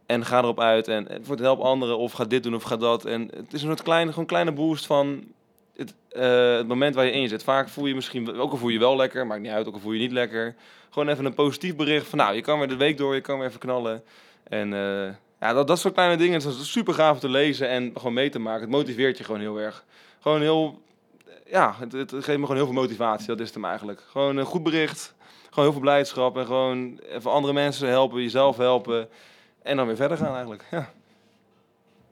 En 0.07 0.25
ga 0.25 0.39
erop 0.39 0.61
uit 0.61 0.89
en 0.89 1.07
het 1.09 1.27
wordt 1.27 1.43
help 1.43 1.61
anderen 1.61 1.99
of 1.99 2.13
ga 2.13 2.25
dit 2.25 2.43
doen 2.43 2.55
of 2.55 2.63
ga 2.63 2.77
dat. 2.77 3.05
En 3.05 3.31
het 3.37 3.53
is 3.53 3.61
een 3.63 3.67
soort 3.69 3.83
kleine, 3.83 4.11
gewoon 4.11 4.27
kleine 4.27 4.53
boost 4.53 4.87
van 4.87 5.25
het, 5.77 5.95
eh, 6.09 6.57
het 6.57 6.67
moment 6.69 6.95
waar 6.95 7.05
je 7.05 7.13
in 7.13 7.29
zit. 7.29 7.43
Vaak 7.43 7.69
voel 7.69 7.87
je 7.87 7.95
misschien, 7.95 8.39
ook 8.39 8.51
al 8.51 8.57
voel 8.57 8.69
je 8.69 8.79
wel 8.79 8.97
lekker, 8.97 9.27
maakt 9.27 9.41
niet 9.41 9.51
uit, 9.51 9.67
ook 9.67 9.75
al 9.75 9.81
voel 9.81 9.93
je 9.93 9.99
niet 9.99 10.13
lekker. 10.13 10.55
Gewoon 10.91 11.09
even 11.09 11.25
een 11.25 11.35
positief 11.35 11.77
bericht 11.77 12.07
van 12.07 12.19
nou, 12.19 12.35
je 12.35 12.41
kan 12.41 12.59
weer 12.59 12.69
de 12.69 12.77
week 12.77 12.97
door, 12.97 13.15
je 13.15 13.21
kan 13.21 13.39
weer 13.39 13.49
even 13.49 13.61
knallen. 13.61 14.03
En 14.49 14.73
eh, 14.73 15.15
ja, 15.41 15.53
dat, 15.53 15.67
dat 15.67 15.79
soort 15.79 15.95
kleine 15.95 16.17
dingen, 16.17 16.41
dat 16.41 16.53
is 16.53 16.73
super 16.73 16.95
gaaf 16.95 17.15
om 17.15 17.21
te 17.21 17.29
lezen 17.29 17.69
en 17.69 17.93
gewoon 17.95 18.13
mee 18.13 18.31
te 18.31 18.39
maken. 18.39 18.61
Het 18.61 18.71
motiveert 18.71 19.19
je 19.19 19.25
gewoon 19.25 19.41
heel 19.41 19.61
erg. 19.61 19.85
Gewoon 20.21 20.41
heel, 20.41 20.83
ja, 21.51 21.75
het, 21.79 21.93
het 21.93 22.11
geeft 22.11 22.27
me 22.27 22.47
gewoon 22.47 22.57
heel 22.57 22.65
veel 22.73 22.75
motivatie, 22.83 23.27
dat 23.27 23.39
is 23.41 23.45
het 23.47 23.55
hem 23.55 23.65
eigenlijk. 23.65 24.03
Gewoon 24.11 24.37
een 24.37 24.45
goed 24.45 24.63
bericht, 24.63 25.15
gewoon 25.45 25.65
heel 25.65 25.73
veel 25.73 25.81
blijdschap 25.83 26.37
en 26.37 26.47
gewoon 26.47 26.99
even 27.09 27.31
andere 27.31 27.53
mensen 27.53 27.89
helpen, 27.89 28.23
jezelf 28.23 28.57
helpen. 28.57 29.09
En 29.63 29.77
dan 29.77 29.87
weer 29.87 29.97
verder 29.97 30.17
gaan 30.17 30.33
eigenlijk, 30.33 30.65
ja. 30.71 30.91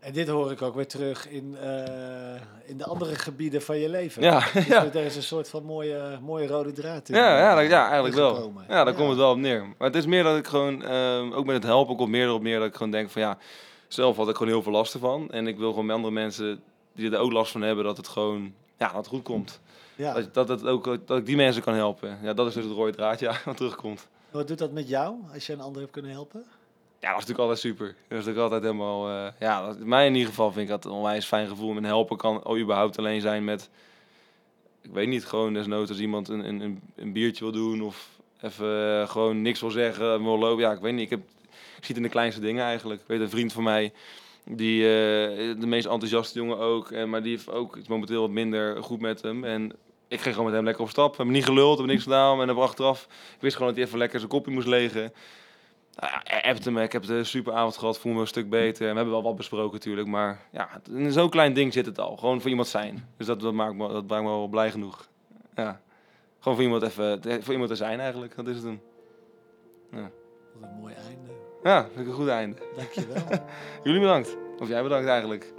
En 0.00 0.12
dit 0.12 0.28
hoor 0.28 0.50
ik 0.50 0.62
ook 0.62 0.74
weer 0.74 0.86
terug 0.86 1.28
in, 1.28 1.56
eh, 1.60 2.40
in 2.64 2.76
de 2.76 2.84
andere 2.84 3.14
gebieden 3.14 3.62
van 3.62 3.78
je 3.78 3.88
leven. 3.88 4.22
Ja, 4.22 4.44
Dus 4.52 4.66
ja. 4.66 4.84
er 4.84 4.94
is 5.04 5.16
een 5.16 5.22
soort 5.22 5.48
van 5.48 5.64
mooie, 5.64 6.18
mooie 6.22 6.46
rode 6.46 6.72
draad 6.72 7.08
in. 7.08 7.16
Ja, 7.16 7.38
ja, 7.38 7.54
dat- 7.54 7.70
ja 7.70 7.84
eigenlijk 7.84 8.14
wel. 8.14 8.52
Ja, 8.68 8.84
daar 8.84 8.92
Ja. 8.92 8.92
komt 8.98 9.08
het 9.08 9.18
wel 9.18 9.30
op 9.30 9.36
neer. 9.38 9.60
Maar 9.78 9.86
het 9.88 9.96
is 9.96 10.06
meer 10.06 10.22
dat 10.22 10.36
ik 10.36 10.46
gewoon, 10.46 10.82
ehm, 10.84 11.32
ook 11.32 11.44
met 11.44 11.54
het 11.54 11.64
helpen, 11.64 11.96
komt 11.96 12.10
meer 12.10 12.26
erop 12.26 12.42
neer 12.42 12.58
dat 12.58 12.68
ik 12.68 12.74
gewoon 12.74 12.90
denk 12.92 13.10
van 13.10 13.22
ja, 13.22 13.38
zelf 13.88 14.16
had 14.16 14.28
ik 14.28 14.36
gewoon 14.36 14.52
heel 14.52 14.62
veel 14.62 14.72
last 14.72 14.94
ervan. 14.94 15.30
En 15.30 15.46
ik 15.46 15.58
wil 15.58 15.70
gewoon 15.70 15.86
met 15.86 15.96
andere 15.96 16.14
mensen 16.14 16.62
die 16.94 17.10
er 17.10 17.18
ook 17.18 17.32
last 17.32 17.52
van 17.52 17.62
hebben, 17.62 17.84
dat 17.84 17.96
het 17.96 18.08
gewoon, 18.08 18.54
ja, 18.78 18.86
dat 18.86 18.96
het 18.96 19.06
goed 19.06 19.22
komt. 19.22 19.60
Ja. 19.96 20.12
Dat, 20.12 20.34
dat, 20.34 20.48
het 20.48 20.66
ook, 20.66 21.06
dat 21.06 21.18
ik 21.18 21.26
die 21.26 21.36
mensen 21.36 21.62
kan 21.62 21.74
helpen. 21.74 22.18
Ja, 22.22 22.34
dat 22.34 22.46
is 22.46 22.54
dus 22.54 22.64
het 22.64 22.72
rode 22.72 22.92
draad, 22.92 23.20
ja, 23.20 23.36
wat 23.44 23.56
terugkomt. 23.56 24.08
Wat 24.30 24.48
doet 24.48 24.58
dat 24.58 24.72
met 24.72 24.88
jou, 24.88 25.14
als 25.32 25.46
je 25.46 25.52
een 25.52 25.60
ander 25.60 25.80
hebt 25.80 25.92
kunnen 25.92 26.10
helpen? 26.10 26.44
Ja, 27.00 27.12
dat 27.12 27.22
is 27.22 27.26
natuurlijk 27.26 27.38
altijd 27.38 27.58
super. 27.58 27.86
Dat 27.86 28.18
is 28.18 28.24
natuurlijk 28.24 28.38
altijd 28.38 28.62
helemaal, 28.62 29.08
eh, 29.08 29.32
ja, 29.40 29.66
dat, 29.66 29.78
mij 29.78 30.06
in 30.06 30.14
ieder 30.14 30.28
geval 30.28 30.52
vind 30.52 30.64
ik 30.64 30.68
dat 30.68 30.84
een 30.84 30.90
onwijs 30.90 31.26
fijn 31.26 31.48
gevoel. 31.48 31.72
Met 31.72 31.84
helpen 31.84 32.16
kan 32.16 32.44
oh, 32.44 32.58
überhaupt 32.58 32.98
alleen 32.98 33.20
zijn 33.20 33.44
met, 33.44 33.70
ik 34.82 34.90
weet 34.90 35.08
niet, 35.08 35.24
gewoon 35.24 35.54
desnoods 35.54 35.90
als 35.90 35.98
iemand 35.98 36.28
een, 36.28 36.48
een, 36.48 36.82
een, 36.96 37.12
biertje 37.12 37.44
wil 37.44 37.52
doen 37.52 37.82
of 37.82 38.08
even 38.40 39.00
eh, 39.00 39.08
gewoon 39.08 39.42
niks 39.42 39.60
wil 39.60 39.70
zeggen, 39.70 40.22
wil 40.22 40.38
lopen. 40.38 40.62
Ja, 40.62 40.72
ik 40.72 40.80
weet 40.80 40.92
niet, 40.92 41.02
ik, 41.02 41.10
heb, 41.10 41.20
ik 41.50 41.84
zie 41.84 41.86
het 41.86 41.96
in 41.96 42.02
de 42.02 42.08
kleinste 42.08 42.40
dingen 42.40 42.64
eigenlijk. 42.64 43.00
Ik 43.00 43.06
weet 43.06 43.20
een 43.20 43.30
vriend 43.30 43.52
van 43.52 43.62
mij, 43.62 43.92
die, 44.50 44.82
eh, 44.82 45.60
de 45.60 45.66
meest 45.66 45.86
enthousiaste 45.86 46.38
jongen 46.38 46.58
ook, 46.58 46.90
en, 46.90 47.10
maar 47.10 47.22
die 47.22 47.30
heeft 47.30 47.50
ook 47.50 47.88
momenteel 47.88 48.20
wat 48.20 48.30
minder 48.30 48.82
goed 48.82 49.00
met 49.00 49.22
hem. 49.22 49.44
En 49.44 49.72
ik 50.08 50.20
ging 50.20 50.34
gewoon 50.34 50.48
met 50.48 50.54
hem 50.54 50.64
lekker 50.64 50.82
op 50.82 50.90
stap. 50.90 51.10
We 51.10 51.16
hebben 51.16 51.34
niet 51.34 51.44
geluld, 51.44 51.76
hebben 51.76 51.86
niks 51.86 52.02
gedaan. 52.02 52.40
En 52.40 52.46
dan 52.46 52.58
achteraf, 52.58 53.06
ik 53.34 53.40
wist 53.40 53.56
gewoon 53.56 53.68
dat 53.68 53.76
hij 53.76 53.86
even 53.86 53.98
lekker 53.98 54.18
zijn 54.18 54.30
kopje 54.30 54.52
moest 54.52 54.66
legen. 54.66 55.12
Nou 55.96 56.12
ja, 56.24 56.70
me, 56.70 56.82
ik 56.82 56.92
heb 56.92 57.08
een 57.08 57.26
super 57.26 57.52
avond 57.52 57.76
gehad, 57.76 57.98
voel 57.98 58.12
me 58.12 58.20
een 58.20 58.26
stuk 58.26 58.50
beter. 58.50 58.88
We 58.88 58.94
hebben 58.94 59.10
wel 59.10 59.22
wat 59.22 59.36
besproken 59.36 59.72
natuurlijk, 59.72 60.08
maar 60.08 60.40
ja, 60.52 60.80
in 60.90 61.12
zo'n 61.12 61.30
klein 61.30 61.52
ding 61.52 61.72
zit 61.72 61.86
het 61.86 61.98
al. 61.98 62.16
Gewoon 62.16 62.40
voor 62.40 62.50
iemand 62.50 62.68
zijn. 62.68 63.08
Dus 63.16 63.26
dat, 63.26 63.40
dat, 63.40 63.52
maakt 63.52 63.74
me, 63.74 63.88
dat 63.88 64.06
maakt 64.06 64.22
me 64.22 64.28
wel 64.28 64.48
blij 64.48 64.70
genoeg. 64.70 65.08
Ja. 65.54 65.80
Gewoon 66.38 66.54
voor 66.54 66.66
iemand, 66.66 66.82
even, 66.82 67.42
voor 67.42 67.52
iemand 67.52 67.70
te 67.70 67.76
zijn 67.76 68.00
eigenlijk. 68.00 68.36
Dat 68.36 68.46
is 68.46 68.56
het 68.56 68.64
hem. 68.64 68.80
Wat 69.90 70.70
een 70.70 70.76
mooi 70.80 70.94
einde. 70.94 71.25
Ja, 71.66 71.88
ik 71.96 72.06
een 72.06 72.12
goed 72.12 72.28
einde. 72.28 72.56
Dankjewel. 72.76 73.22
Jullie 73.84 74.00
bedankt. 74.00 74.36
Of 74.58 74.68
jij 74.68 74.82
bedankt 74.82 75.08
eigenlijk. 75.08 75.52